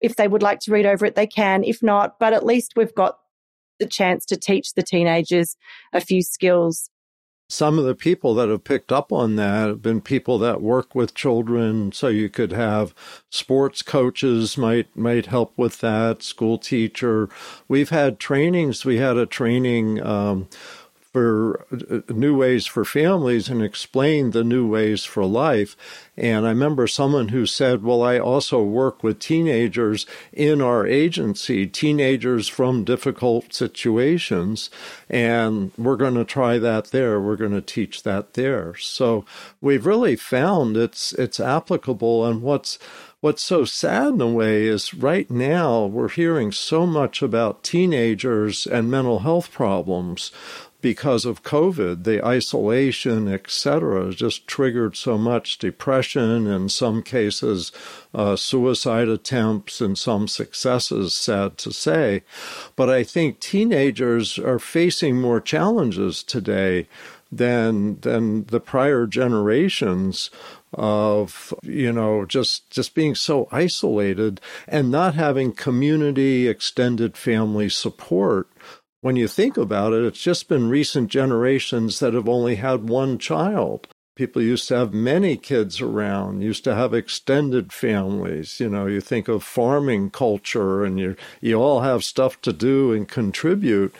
If 0.00 0.16
they 0.16 0.28
would 0.28 0.42
like 0.42 0.60
to 0.60 0.72
read 0.72 0.86
over 0.86 1.04
it, 1.04 1.14
they 1.14 1.26
can. 1.26 1.62
If 1.62 1.82
not, 1.82 2.18
but 2.18 2.32
at 2.32 2.46
least 2.46 2.72
we've 2.74 2.94
got 2.94 3.18
the 3.78 3.86
chance 3.86 4.24
to 4.26 4.36
teach 4.36 4.74
the 4.74 4.82
teenagers 4.82 5.56
a 5.92 6.00
few 6.00 6.22
skills 6.22 6.90
some 7.50 7.80
of 7.80 7.84
the 7.84 7.96
people 7.96 8.34
that 8.36 8.48
have 8.48 8.62
picked 8.62 8.92
up 8.92 9.12
on 9.12 9.34
that 9.36 9.66
have 9.68 9.82
been 9.82 10.00
people 10.00 10.38
that 10.38 10.62
work 10.62 10.94
with 10.94 11.14
children. 11.14 11.90
So 11.90 12.06
you 12.06 12.28
could 12.28 12.52
have 12.52 12.94
sports 13.28 13.82
coaches 13.82 14.56
might 14.56 14.94
might 14.96 15.26
help 15.26 15.58
with 15.58 15.80
that 15.80 16.22
school 16.22 16.58
teacher. 16.58 17.28
We've 17.66 17.90
had 17.90 18.20
trainings. 18.20 18.84
We 18.84 18.98
had 18.98 19.16
a 19.16 19.26
training 19.26 20.00
um, 20.00 20.48
for 21.12 21.66
uh, 21.72 22.00
new 22.12 22.36
ways 22.36 22.66
for 22.66 22.84
families 22.84 23.48
and 23.48 23.62
explained 23.62 24.32
the 24.32 24.44
new 24.44 24.66
ways 24.66 25.04
for 25.04 25.24
life. 25.24 25.76
And 26.16 26.46
I 26.46 26.50
remember 26.50 26.86
someone 26.86 27.28
who 27.28 27.46
said, 27.46 27.82
Well, 27.82 28.02
I 28.02 28.18
also 28.18 28.62
work 28.62 29.02
with 29.02 29.18
teenagers 29.18 30.06
in 30.32 30.60
our 30.60 30.86
agency, 30.86 31.66
teenagers 31.66 32.46
from 32.46 32.84
difficult 32.84 33.52
situations, 33.52 34.70
and 35.08 35.72
we're 35.76 35.96
going 35.96 36.14
to 36.14 36.24
try 36.24 36.58
that 36.58 36.86
there. 36.86 37.20
We're 37.20 37.36
going 37.36 37.52
to 37.52 37.60
teach 37.60 38.04
that 38.04 38.34
there. 38.34 38.76
So 38.76 39.24
we've 39.60 39.86
really 39.86 40.16
found 40.16 40.76
it's 40.76 41.12
it's 41.14 41.40
applicable 41.40 42.24
and 42.24 42.42
what's 42.42 42.78
what's 43.20 43.42
so 43.42 43.64
sad 43.64 44.14
in 44.14 44.20
a 44.20 44.26
way 44.26 44.66
is 44.66 44.94
right 44.94 45.30
now 45.30 45.84
we're 45.84 46.08
hearing 46.08 46.50
so 46.50 46.86
much 46.86 47.20
about 47.20 47.62
teenagers 47.62 48.66
and 48.66 48.90
mental 48.90 49.20
health 49.20 49.52
problems 49.52 50.30
because 50.80 51.24
of 51.24 51.42
COVID, 51.42 52.04
the 52.04 52.24
isolation, 52.24 53.28
etc., 53.28 54.12
just 54.12 54.46
triggered 54.46 54.96
so 54.96 55.18
much 55.18 55.58
depression, 55.58 56.46
in 56.46 56.68
some 56.68 57.02
cases, 57.02 57.72
uh, 58.14 58.36
suicide 58.36 59.08
attempts, 59.08 59.80
and 59.80 59.96
some 59.98 60.28
successes, 60.28 61.14
sad 61.14 61.58
to 61.58 61.72
say. 61.72 62.22
But 62.76 62.88
I 62.88 63.04
think 63.04 63.40
teenagers 63.40 64.38
are 64.38 64.58
facing 64.58 65.20
more 65.20 65.40
challenges 65.40 66.22
today 66.22 66.86
than 67.32 68.00
than 68.00 68.44
the 68.46 68.60
prior 68.60 69.06
generations 69.06 70.30
of 70.74 71.52
you 71.62 71.92
know 71.92 72.24
just 72.24 72.68
just 72.70 72.94
being 72.94 73.14
so 73.14 73.48
isolated 73.50 74.40
and 74.68 74.90
not 74.90 75.14
having 75.14 75.52
community 75.52 76.48
extended 76.48 77.16
family 77.16 77.68
support 77.68 78.48
when 79.00 79.16
you 79.16 79.28
think 79.28 79.56
about 79.56 79.92
it, 79.92 80.04
it's 80.04 80.22
just 80.22 80.48
been 80.48 80.68
recent 80.68 81.10
generations 81.10 82.00
that 82.00 82.14
have 82.14 82.28
only 82.28 82.56
had 82.56 82.88
one 82.88 83.18
child. 83.18 83.88
People 84.14 84.42
used 84.42 84.68
to 84.68 84.76
have 84.76 84.92
many 84.92 85.38
kids 85.38 85.80
around, 85.80 86.42
used 86.42 86.64
to 86.64 86.74
have 86.74 86.92
extended 86.92 87.72
families. 87.72 88.60
You 88.60 88.68
know, 88.68 88.86
you 88.86 89.00
think 89.00 89.28
of 89.28 89.42
farming 89.42 90.10
culture 90.10 90.84
and 90.84 90.98
you 90.98 91.16
you 91.40 91.54
all 91.54 91.80
have 91.80 92.04
stuff 92.04 92.40
to 92.42 92.52
do 92.52 92.92
and 92.92 93.08
contribute. 93.08 93.94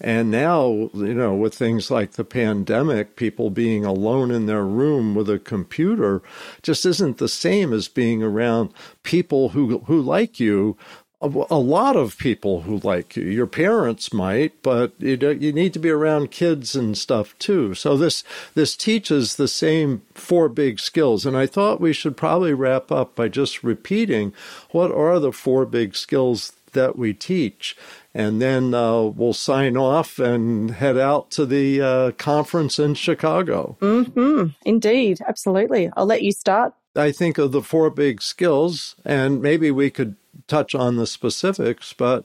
And 0.00 0.30
now, 0.30 0.90
you 0.92 1.14
know, 1.14 1.34
with 1.34 1.54
things 1.54 1.90
like 1.90 2.12
the 2.12 2.24
pandemic, 2.24 3.16
people 3.16 3.50
being 3.50 3.84
alone 3.84 4.30
in 4.30 4.46
their 4.46 4.64
room 4.64 5.14
with 5.14 5.30
a 5.30 5.38
computer 5.38 6.22
just 6.62 6.84
isn't 6.84 7.18
the 7.18 7.28
same 7.28 7.72
as 7.72 7.88
being 7.88 8.22
around 8.22 8.70
people 9.02 9.50
who 9.50 9.78
who 9.78 10.00
like 10.00 10.38
you 10.38 10.76
a, 11.20 11.58
lot 11.58 11.96
of 11.96 12.18
people 12.18 12.62
who 12.62 12.78
like 12.78 13.16
you. 13.16 13.24
Your 13.24 13.46
parents 13.46 14.12
might, 14.12 14.62
but 14.62 14.92
you 14.98 15.16
you 15.30 15.52
need 15.52 15.72
to 15.72 15.78
be 15.78 15.90
around 15.90 16.30
kids 16.30 16.76
and 16.76 16.96
stuff 16.98 17.38
too. 17.38 17.74
So 17.74 17.96
this 17.96 18.24
this 18.54 18.76
teaches 18.76 19.36
the 19.36 19.48
same 19.48 20.02
four 20.12 20.48
big 20.48 20.78
skills, 20.78 21.24
and 21.24 21.36
I 21.36 21.46
thought 21.46 21.80
we 21.80 21.92
should 21.92 22.16
probably 22.16 22.52
wrap 22.52 22.92
up 22.92 23.14
by 23.14 23.28
just 23.28 23.64
repeating 23.64 24.32
what 24.70 24.92
are 24.92 25.18
the 25.18 25.32
four 25.32 25.64
big 25.64 25.96
skills 25.96 26.52
that 26.72 26.98
we 26.98 27.14
teach. 27.14 27.76
And 28.16 28.40
then 28.40 28.74
uh, 28.74 29.02
we'll 29.02 29.32
sign 29.32 29.76
off 29.76 30.18
and 30.18 30.70
head 30.70 30.96
out 30.96 31.30
to 31.32 31.46
the 31.46 31.80
uh, 31.80 32.10
conference 32.12 32.78
in 32.78 32.94
Chicago. 32.94 33.76
Mm-hmm. 33.80 34.48
Indeed, 34.64 35.20
absolutely. 35.26 35.90
I'll 35.96 36.06
let 36.06 36.22
you 36.22 36.30
start. 36.30 36.74
I 36.94 37.10
think 37.10 37.38
of 37.38 37.50
the 37.50 37.62
four 37.62 37.90
big 37.90 38.22
skills, 38.22 38.94
and 39.04 39.42
maybe 39.42 39.72
we 39.72 39.90
could 39.90 40.14
touch 40.46 40.74
on 40.74 40.96
the 40.96 41.06
specifics, 41.06 41.92
but 41.92 42.24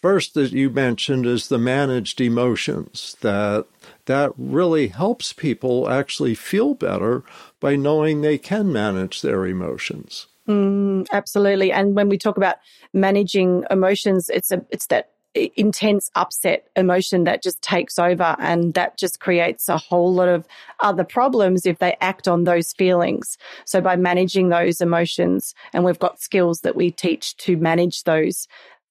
first 0.00 0.34
that 0.34 0.52
you 0.52 0.70
mentioned 0.70 1.26
is 1.26 1.48
the 1.48 1.58
managed 1.58 2.20
emotions 2.20 3.16
that 3.22 3.66
that 4.04 4.30
really 4.36 4.88
helps 4.88 5.32
people 5.32 5.88
actually 5.88 6.34
feel 6.34 6.74
better 6.74 7.24
by 7.60 7.74
knowing 7.74 8.20
they 8.20 8.38
can 8.38 8.72
manage 8.72 9.22
their 9.22 9.46
emotions. 9.46 10.26
Mm, 10.48 11.06
absolutely. 11.12 11.72
And 11.72 11.96
when 11.96 12.08
we 12.08 12.18
talk 12.18 12.36
about 12.36 12.56
managing 12.92 13.64
emotions, 13.70 14.28
it's 14.28 14.52
a 14.52 14.64
it's 14.70 14.86
that 14.86 15.10
intense 15.56 16.10
upset 16.14 16.68
emotion 16.76 17.24
that 17.24 17.42
just 17.42 17.60
takes 17.62 17.98
over 17.98 18.36
and 18.38 18.74
that 18.74 18.96
just 18.96 19.20
creates 19.20 19.68
a 19.68 19.76
whole 19.76 20.12
lot 20.12 20.28
of 20.28 20.46
other 20.80 21.04
problems 21.04 21.66
if 21.66 21.78
they 21.78 21.96
act 22.00 22.26
on 22.26 22.44
those 22.44 22.72
feelings. 22.72 23.36
So 23.64 23.80
by 23.80 23.96
managing 23.96 24.48
those 24.48 24.80
emotions 24.80 25.54
and 25.72 25.84
we've 25.84 25.98
got 25.98 26.20
skills 26.20 26.60
that 26.60 26.76
we 26.76 26.90
teach 26.90 27.36
to 27.38 27.56
manage 27.56 28.04
those 28.04 28.48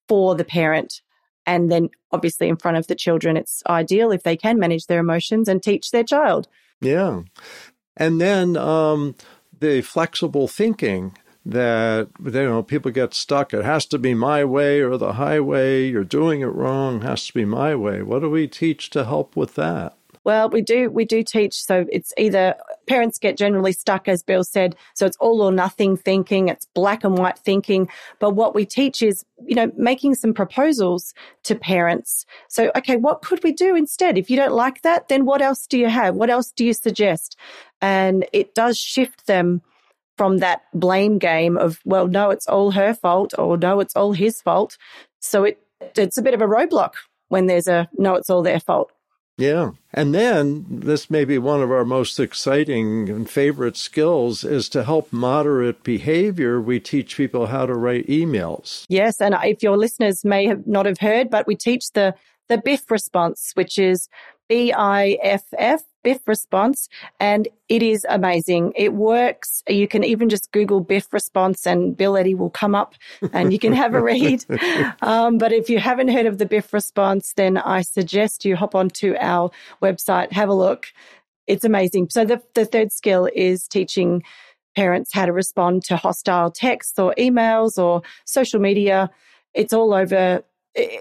for 0.08 0.36
the 0.36 0.45
parent 0.45 1.01
and 1.45 1.71
then 1.71 1.89
obviously 2.12 2.47
in 2.47 2.58
front 2.58 2.77
of 2.77 2.88
the 2.88 2.95
children 2.95 3.38
it's 3.38 3.63
ideal 3.67 4.12
if 4.12 4.23
they 4.23 4.38
can 4.38 4.60
manage 4.60 4.88
their 4.88 4.99
emotions 4.99 5.47
and 5.47 5.62
teach 5.63 5.91
their 5.91 6.03
child. 6.03 6.47
Yeah. 6.81 7.21
And 7.97 8.21
then 8.21 8.58
um 8.58 9.15
the 9.60 9.81
flexible 9.81 10.47
thinking 10.47 11.17
that 11.45 12.10
you 12.23 12.31
know 12.31 12.63
people 12.63 12.91
get 12.91 13.13
stuck. 13.13 13.53
It 13.53 13.63
has 13.63 13.86
to 13.88 13.99
be 13.99 14.13
my 14.13 14.43
way 14.43 14.81
or 14.81 14.97
the 14.97 15.13
highway. 15.13 15.88
You're 15.88 16.03
doing 16.03 16.41
it 16.41 16.47
wrong. 16.47 16.97
It 16.97 17.03
has 17.03 17.27
to 17.27 17.34
be 17.34 17.45
my 17.45 17.75
way. 17.75 18.01
What 18.01 18.19
do 18.19 18.29
we 18.29 18.47
teach 18.47 18.89
to 18.91 19.05
help 19.05 19.36
with 19.36 19.55
that? 19.55 19.95
Well 20.23 20.49
we 20.49 20.63
do 20.63 20.89
we 20.89 21.05
do 21.05 21.21
teach. 21.21 21.53
So 21.53 21.86
it's 21.91 22.12
either 22.17 22.55
parents 22.88 23.19
get 23.19 23.38
generally 23.38 23.73
stuck 23.73 24.08
as 24.08 24.23
bill 24.23 24.43
said. 24.43 24.75
So 24.95 25.05
it's 25.05 25.17
all 25.17 25.43
or 25.43 25.51
nothing 25.51 25.97
thinking. 25.97 26.47
It's 26.49 26.65
black 26.65 27.03
and 27.03 27.15
white 27.15 27.38
thinking. 27.38 27.89
But 28.17 28.31
what 28.31 28.55
we 28.55 28.65
teach 28.65 29.03
is 29.03 29.23
you 29.45 29.55
know 29.55 29.71
making 29.77 30.15
some 30.15 30.34
proposals 30.34 31.13
to 31.43 31.53
parents. 31.53 32.25
So 32.47 32.71
okay 32.75 32.95
what 32.95 33.21
could 33.21 33.43
we 33.43 33.51
do 33.51 33.75
instead? 33.75 34.17
If 34.17 34.31
you 34.31 34.36
don't 34.36 34.53
like 34.53 34.81
that 34.81 35.10
then 35.10 35.25
what 35.25 35.43
else 35.43 35.67
do 35.67 35.77
you 35.77 35.89
have? 35.89 36.15
What 36.15 36.31
else 36.31 36.51
do 36.51 36.65
you 36.65 36.73
suggest? 36.73 37.38
And 37.81 38.25
it 38.34 38.55
does 38.55 38.79
shift 38.79 39.27
them 39.27 39.62
from 40.17 40.38
that 40.38 40.63
blame 40.73 41.17
game 41.17 41.58
of, 41.58 41.80
well, 41.86 42.08
no, 42.08 42.30
it's 42.30 42.47
all 42.47 42.71
her 42.71 42.93
fault 42.93 43.34
or 43.38 43.58
no, 43.58 43.80
it's 43.80 43.95
all 43.95 44.13
his 44.13 44.41
fault. 44.41 44.78
So 45.19 45.43
it, 45.43 45.60
it's 45.95 46.17
a 46.17 46.21
bit 46.21 46.34
of 46.34 46.41
a 46.41 46.47
roadblock 46.47 46.93
when 47.28 47.47
there's 47.47 47.67
a, 47.67 47.89
no, 47.97 48.15
it's 48.15 48.30
all 48.30 48.41
their 48.41 48.60
fault. 48.60 48.91
Yeah. 49.38 49.71
And 49.93 50.15
then 50.15 50.65
this 50.69 51.10
may 51.10 51.25
be 51.25 51.38
one 51.38 51.62
of 51.62 51.69
our 51.69 51.84
most 51.84 52.21
exciting 52.21 53.10
and 53.10 53.30
favorite 53.30 53.75
skills 53.75 54.45
is 54.45 54.69
to 54.69 54.86
help 54.86 55.12
moderate 55.12 55.84
behavior. 55.84 56.62
We 56.62 56.80
teach 56.80 57.17
people 57.17 57.47
how 57.47 57.65
to 57.65 57.73
write 57.73 58.08
emails. 58.08 58.86
Yes. 58.88 59.19
And 59.19 59.36
if 59.43 59.62
your 59.62 59.75
listeners 59.75 60.23
may 60.23 60.45
have 60.47 60.65
not 60.65 60.86
have 60.86 60.99
heard, 60.99 61.30
but 61.30 61.47
we 61.47 61.56
teach 61.58 61.91
the, 61.91 62.15
the 62.47 62.58
BIFF 62.58 62.89
response, 62.89 63.51
which 63.56 63.78
is 63.78 64.08
B 64.47 64.71
I 64.71 65.17
F 65.21 65.43
F, 65.58 65.82
Biff 66.05 66.27
response, 66.27 66.87
and 67.19 67.47
it 67.67 67.81
is 67.81 68.05
amazing. 68.07 68.71
It 68.75 68.93
works. 68.93 69.63
You 69.67 69.87
can 69.87 70.03
even 70.03 70.29
just 70.29 70.51
Google 70.51 70.79
Biff 70.79 71.11
response 71.11 71.65
and 71.65 71.97
Bill 71.97 72.15
Eddy 72.15 72.35
will 72.35 72.51
come 72.51 72.75
up 72.75 72.93
and 73.33 73.51
you 73.51 73.59
can 73.59 73.73
have 73.73 73.93
a 73.93 74.01
read. 74.01 74.45
Um, 75.01 75.37
but 75.37 75.51
if 75.51 75.69
you 75.69 75.79
haven't 75.79 76.07
heard 76.09 76.25
of 76.25 76.37
the 76.37 76.45
Biff 76.45 76.73
response, 76.73 77.33
then 77.33 77.57
I 77.57 77.81
suggest 77.81 78.45
you 78.45 78.55
hop 78.55 78.75
onto 78.75 79.15
our 79.19 79.51
website, 79.81 80.31
have 80.31 80.49
a 80.49 80.53
look. 80.53 80.87
It's 81.47 81.65
amazing. 81.65 82.09
So 82.09 82.25
the, 82.25 82.41
the 82.53 82.65
third 82.65 82.91
skill 82.91 83.27
is 83.35 83.67
teaching 83.67 84.23
parents 84.75 85.11
how 85.13 85.25
to 85.25 85.33
respond 85.33 85.83
to 85.85 85.97
hostile 85.97 86.51
texts 86.51 86.97
or 86.99 87.13
emails 87.17 87.77
or 87.81 88.01
social 88.25 88.59
media 88.59 89.09
it's 89.56 89.73
all 89.73 89.93
over. 89.93 90.43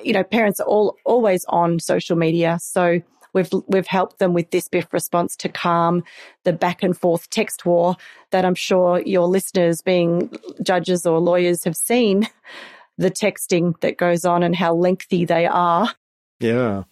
You 0.04 0.12
know, 0.12 0.22
parents 0.22 0.60
are 0.60 0.66
all 0.66 0.96
always 1.04 1.44
on 1.46 1.80
social 1.80 2.16
media. 2.16 2.58
So 2.62 3.02
we've, 3.34 3.50
we've 3.66 3.86
helped 3.86 4.18
them 4.18 4.32
with 4.32 4.50
this 4.50 4.68
BIFF 4.68 4.92
response 4.92 5.36
to 5.36 5.48
calm 5.48 6.02
the 6.44 6.52
back 6.52 6.82
and 6.82 6.96
forth 6.96 7.28
text 7.28 7.66
war 7.66 7.96
that 8.30 8.44
I'm 8.44 8.54
sure 8.54 9.00
your 9.00 9.26
listeners 9.26 9.82
being 9.82 10.34
judges 10.62 11.04
or 11.04 11.18
lawyers 11.18 11.64
have 11.64 11.76
seen 11.76 12.28
the 12.98 13.10
texting 13.10 13.78
that 13.80 13.98
goes 13.98 14.24
on 14.24 14.42
and 14.42 14.56
how 14.56 14.74
lengthy 14.74 15.24
they 15.24 15.46
are. 15.46 15.92
Yeah. 16.40 16.84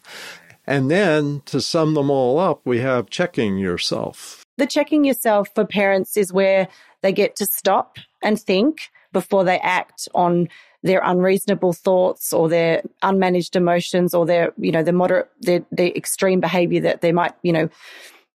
And 0.66 0.90
then 0.90 1.43
to 1.47 1.61
sum 1.61 1.95
them 1.95 2.11
all 2.11 2.38
up, 2.38 2.61
we 2.64 2.80
have 2.80 3.11
checking 3.11 3.59
yourself. 3.59 4.43
The 4.59 4.66
checking 4.66 5.05
yourself 5.05 5.49
for 5.55 5.64
parents 5.64 6.16
is 6.16 6.32
where 6.32 6.68
they 7.03 7.12
get 7.12 7.36
to 7.36 7.47
stop 7.47 7.99
and 8.22 8.40
think 8.40 8.90
before 9.12 9.44
they 9.44 9.58
act 9.58 10.08
on 10.14 10.48
their 10.82 11.00
unreasonable 11.04 11.72
thoughts 11.72 12.32
or 12.32 12.48
their 12.48 12.82
unmanaged 13.02 13.54
emotions 13.54 14.14
or 14.14 14.26
their, 14.26 14.52
you 14.56 14.72
know, 14.72 14.82
the 14.82 14.92
moderate, 14.92 15.30
their, 15.40 15.64
their 15.70 15.88
extreme 15.88 16.40
behavior 16.40 16.80
that 16.80 17.02
they 17.02 17.12
might, 17.12 17.32
you 17.42 17.52
know, 17.52 17.68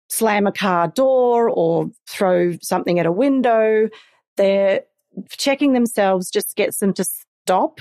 slam 0.09 0.45
a 0.45 0.51
car 0.51 0.87
door 0.89 1.49
or 1.49 1.89
throw 2.07 2.57
something 2.61 2.99
at 2.99 3.05
a 3.05 3.11
window. 3.11 3.87
They're 4.35 4.81
checking 5.29 5.73
themselves 5.73 6.29
just 6.29 6.55
gets 6.55 6.79
them 6.79 6.93
to 6.93 7.05
stop, 7.05 7.79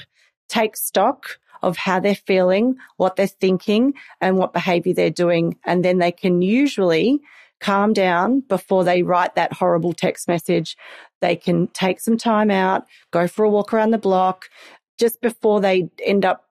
take 0.49 0.77
stock 0.77 1.39
of 1.63 1.77
how 1.77 2.01
they're 2.01 2.15
feeling, 2.15 2.77
what 2.97 3.17
they're 3.17 3.27
thinking, 3.27 3.95
and 4.21 4.37
what 4.37 4.53
behavior 4.53 4.95
they're 4.95 5.11
doing. 5.11 5.57
And 5.65 5.85
then 5.85 5.99
they 5.99 6.13
can 6.13 6.43
usually 6.43 7.21
calm 7.61 7.93
down 7.93 8.41
before 8.41 8.85
they 8.85 9.03
write 9.03 9.37
that 9.37 9.53
horrible 9.53 9.93
text 9.93 10.27
message. 10.27 10.77
They 11.23 11.37
can 11.37 11.69
take 11.69 12.01
some 12.01 12.19
time 12.19 12.51
out, 12.51 12.85
go 13.13 13.27
for 13.27 13.45
a 13.45 13.49
walk 13.49 13.73
around 13.73 13.93
the 13.93 13.99
block 13.99 14.51
just 14.99 15.23
before 15.23 15.61
they 15.61 15.89
end 16.05 16.25
up 16.25 16.49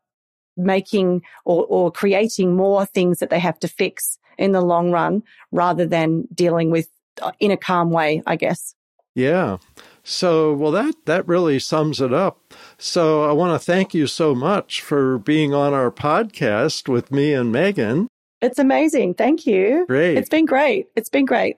making 0.58 1.22
or, 1.46 1.66
or 1.66 1.92
creating 1.92 2.56
more 2.56 2.86
things 2.86 3.20
that 3.20 3.30
they 3.30 3.40
have 3.40 3.60
to 3.60 3.68
fix 3.68 4.18
in 4.38 4.54
the 4.54 4.62
long 4.62 4.92
run 4.92 5.24
rather 5.52 5.86
than 5.86 6.28
dealing 6.34 6.72
with 6.72 6.88
uh, 7.22 7.32
in 7.40 7.52
a 7.52 7.58
calm 7.58 7.92
way, 7.92 8.24
I 8.26 8.38
guess. 8.38 8.74
Yeah. 9.14 9.58
So, 10.04 10.54
well, 10.54 10.72
that, 10.72 10.96
that 11.06 11.28
really 11.28 11.60
sums 11.60 12.00
it 12.02 12.14
up. 12.14 12.54
So, 12.78 13.30
I 13.30 13.34
want 13.34 13.60
to 13.60 13.64
thank 13.64 13.94
you 13.94 14.08
so 14.08 14.34
much 14.34 14.82
for 14.82 15.20
being 15.20 15.54
on 15.54 15.74
our 15.74 15.92
podcast 15.92 16.88
with 16.88 17.12
me 17.12 17.34
and 17.34 17.52
Megan. 17.52 18.08
It's 18.42 18.58
amazing. 18.58 19.16
Thank 19.16 19.46
you. 19.46 19.86
Great. 19.88 20.18
It's 20.18 20.30
been 20.30 20.46
great. 20.46 20.88
It's 20.96 21.10
been 21.10 21.26
great. 21.26 21.58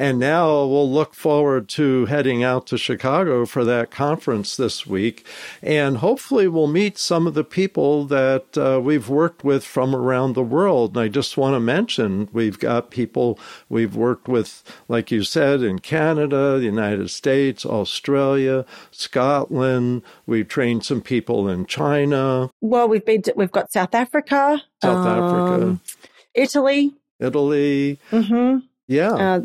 And 0.00 0.18
now 0.18 0.64
we'll 0.64 0.90
look 0.90 1.12
forward 1.12 1.68
to 1.68 2.06
heading 2.06 2.42
out 2.42 2.66
to 2.68 2.78
Chicago 2.78 3.44
for 3.44 3.66
that 3.66 3.90
conference 3.90 4.56
this 4.56 4.86
week. 4.86 5.26
And 5.62 5.98
hopefully 5.98 6.48
we'll 6.48 6.68
meet 6.68 6.96
some 6.96 7.26
of 7.26 7.34
the 7.34 7.44
people 7.44 8.06
that 8.06 8.56
uh, 8.56 8.80
we've 8.82 9.10
worked 9.10 9.44
with 9.44 9.62
from 9.62 9.94
around 9.94 10.32
the 10.32 10.42
world. 10.42 10.96
And 10.96 11.04
I 11.04 11.08
just 11.08 11.36
want 11.36 11.54
to 11.54 11.60
mention 11.60 12.30
we've 12.32 12.58
got 12.58 12.90
people 12.90 13.38
we've 13.68 13.94
worked 13.94 14.26
with, 14.26 14.62
like 14.88 15.10
you 15.10 15.22
said, 15.22 15.60
in 15.60 15.80
Canada, 15.80 16.56
the 16.58 16.64
United 16.64 17.10
States, 17.10 17.66
Australia, 17.66 18.64
Scotland. 18.90 20.00
We've 20.24 20.48
trained 20.48 20.82
some 20.82 21.02
people 21.02 21.46
in 21.46 21.66
China. 21.66 22.48
Well, 22.62 22.88
we've 22.88 23.04
been, 23.04 23.20
to, 23.20 23.34
we've 23.36 23.52
got 23.52 23.70
South 23.70 23.94
Africa. 23.94 24.62
South 24.82 25.06
um, 25.06 25.24
Africa. 25.24 25.80
Italy. 26.32 26.94
Italy. 27.18 27.98
Mm-hmm. 28.10 28.60
Yeah. 28.88 29.12
Uh, 29.12 29.40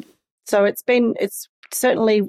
so 0.45 0.65
it's 0.65 0.83
been, 0.83 1.15
it's 1.19 1.47
certainly 1.71 2.21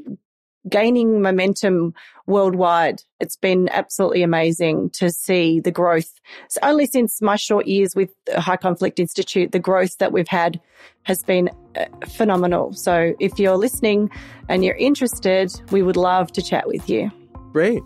gaining 0.68 1.22
momentum 1.22 1.94
worldwide. 2.26 3.02
It's 3.20 3.36
been 3.36 3.68
absolutely 3.68 4.22
amazing 4.22 4.90
to 4.90 5.10
see 5.10 5.60
the 5.60 5.70
growth. 5.70 6.12
So 6.48 6.58
only 6.62 6.86
since 6.86 7.22
my 7.22 7.36
short 7.36 7.66
years 7.66 7.94
with 7.94 8.10
the 8.26 8.40
High 8.40 8.56
Conflict 8.56 8.98
Institute, 8.98 9.52
the 9.52 9.58
growth 9.58 9.98
that 9.98 10.12
we've 10.12 10.28
had 10.28 10.60
has 11.04 11.22
been 11.22 11.50
uh, 11.76 11.84
phenomenal. 12.08 12.72
So 12.72 13.14
if 13.20 13.38
you're 13.38 13.56
listening 13.56 14.10
and 14.48 14.64
you're 14.64 14.76
interested, 14.76 15.52
we 15.70 15.82
would 15.82 15.96
love 15.96 16.32
to 16.32 16.42
chat 16.42 16.66
with 16.66 16.90
you. 16.90 17.12
Great. 17.52 17.82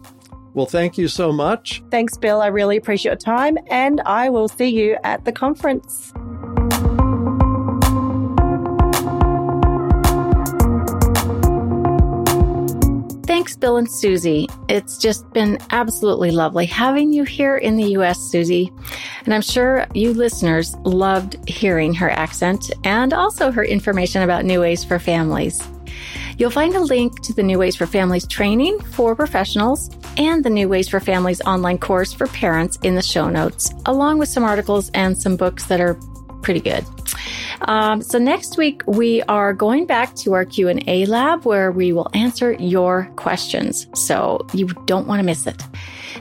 Well, 0.54 0.66
thank 0.66 0.98
you 0.98 1.06
so 1.06 1.32
much. 1.32 1.82
Thanks, 1.90 2.16
Bill. 2.16 2.40
I 2.40 2.48
really 2.48 2.76
appreciate 2.76 3.10
your 3.10 3.16
time, 3.16 3.56
and 3.68 4.00
I 4.00 4.30
will 4.30 4.48
see 4.48 4.68
you 4.68 4.96
at 5.04 5.24
the 5.24 5.32
conference. 5.32 6.12
Thanks, 13.40 13.56
Bill 13.56 13.78
and 13.78 13.90
Susie. 13.90 14.46
It's 14.68 14.98
just 14.98 15.32
been 15.32 15.56
absolutely 15.70 16.30
lovely 16.30 16.66
having 16.66 17.10
you 17.10 17.24
here 17.24 17.56
in 17.56 17.76
the 17.76 17.92
US, 17.96 18.18
Susie. 18.18 18.70
And 19.24 19.32
I'm 19.32 19.40
sure 19.40 19.86
you 19.94 20.12
listeners 20.12 20.74
loved 20.84 21.48
hearing 21.48 21.94
her 21.94 22.10
accent 22.10 22.70
and 22.84 23.14
also 23.14 23.50
her 23.50 23.64
information 23.64 24.20
about 24.20 24.44
New 24.44 24.60
Ways 24.60 24.84
for 24.84 24.98
Families. 24.98 25.66
You'll 26.36 26.50
find 26.50 26.74
a 26.74 26.80
link 26.80 27.22
to 27.22 27.32
the 27.32 27.42
New 27.42 27.58
Ways 27.58 27.76
for 27.76 27.86
Families 27.86 28.26
training 28.26 28.78
for 28.78 29.16
professionals 29.16 29.88
and 30.18 30.44
the 30.44 30.50
New 30.50 30.68
Ways 30.68 30.90
for 30.90 31.00
Families 31.00 31.40
online 31.40 31.78
course 31.78 32.12
for 32.12 32.26
parents 32.26 32.76
in 32.82 32.94
the 32.94 33.02
show 33.02 33.30
notes, 33.30 33.72
along 33.86 34.18
with 34.18 34.28
some 34.28 34.44
articles 34.44 34.90
and 34.92 35.16
some 35.16 35.36
books 35.36 35.64
that 35.64 35.80
are 35.80 35.94
pretty 36.42 36.60
good. 36.60 36.84
Um, 37.62 38.02
so 38.02 38.18
next 38.18 38.56
week 38.56 38.82
we 38.86 39.22
are 39.22 39.52
going 39.52 39.86
back 39.86 40.14
to 40.16 40.34
our 40.34 40.44
Q 40.44 40.68
and 40.68 40.86
A 40.88 41.06
lab 41.06 41.44
where 41.44 41.70
we 41.70 41.92
will 41.92 42.08
answer 42.14 42.52
your 42.52 43.10
questions. 43.16 43.86
So 43.94 44.46
you 44.52 44.66
don't 44.86 45.06
want 45.06 45.20
to 45.20 45.24
miss 45.24 45.46
it. 45.46 45.62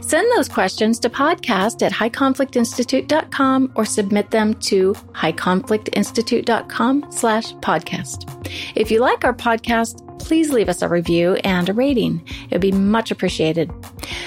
Send 0.01 0.27
those 0.35 0.49
questions 0.49 0.99
to 0.99 1.09
podcast 1.09 1.81
at 1.81 1.91
highconflictinstitute.com 1.91 3.71
or 3.75 3.85
submit 3.85 4.31
them 4.31 4.53
to 4.55 4.93
highconflictinstitute.com 4.93 7.11
slash 7.11 7.53
podcast. 7.55 8.51
If 8.75 8.91
you 8.91 8.99
like 8.99 9.23
our 9.23 9.33
podcast, 9.33 10.19
please 10.19 10.51
leave 10.51 10.69
us 10.69 10.81
a 10.81 10.89
review 10.89 11.35
and 11.43 11.69
a 11.69 11.73
rating. 11.73 12.21
It 12.49 12.53
would 12.53 12.61
be 12.61 12.71
much 12.71 13.11
appreciated. 13.11 13.71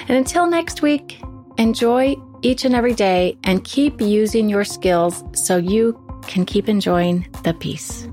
And 0.09 0.17
until 0.17 0.47
next 0.47 0.83
week, 0.83 1.21
enjoy 1.59 2.17
each 2.43 2.65
and 2.65 2.75
every 2.75 2.95
day 2.95 3.37
and 3.45 3.65
keep 3.65 4.01
using 4.01 4.49
your 4.49 4.65
skills 4.65 5.23
so 5.33 5.57
you 5.57 5.99
can 6.27 6.45
keep 6.45 6.69
enjoying 6.69 7.27
the 7.45 7.55
peace. 7.55 8.09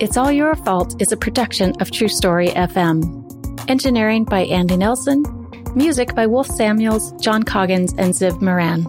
It's 0.00 0.16
All 0.16 0.30
Your 0.30 0.54
Fault 0.54 1.00
is 1.02 1.10
a 1.10 1.16
production 1.16 1.74
of 1.80 1.90
True 1.90 2.08
Story 2.08 2.48
FM. 2.50 3.24
Engineering 3.68 4.24
by 4.24 4.44
Andy 4.44 4.76
Nelson. 4.76 5.24
Music 5.74 6.14
by 6.14 6.26
Wolf 6.26 6.46
Samuels, 6.46 7.12
John 7.20 7.42
Coggins, 7.42 7.92
and 7.98 8.14
Ziv 8.14 8.40
Moran. 8.40 8.86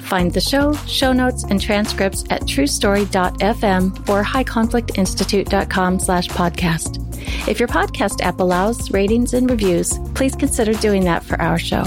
Find 0.00 0.32
the 0.32 0.40
show, 0.40 0.72
show 0.86 1.12
notes, 1.12 1.44
and 1.44 1.60
transcripts 1.60 2.24
at 2.30 2.42
truestory.fm 2.42 4.08
or 4.08 4.24
highconflictinstitute.com 4.24 5.98
slash 6.00 6.28
podcast. 6.28 7.48
If 7.48 7.58
your 7.60 7.68
podcast 7.68 8.22
app 8.22 8.40
allows 8.40 8.90
ratings 8.90 9.34
and 9.34 9.50
reviews, 9.50 9.98
please 10.14 10.34
consider 10.34 10.72
doing 10.74 11.04
that 11.04 11.24
for 11.24 11.40
our 11.40 11.58
show. 11.58 11.84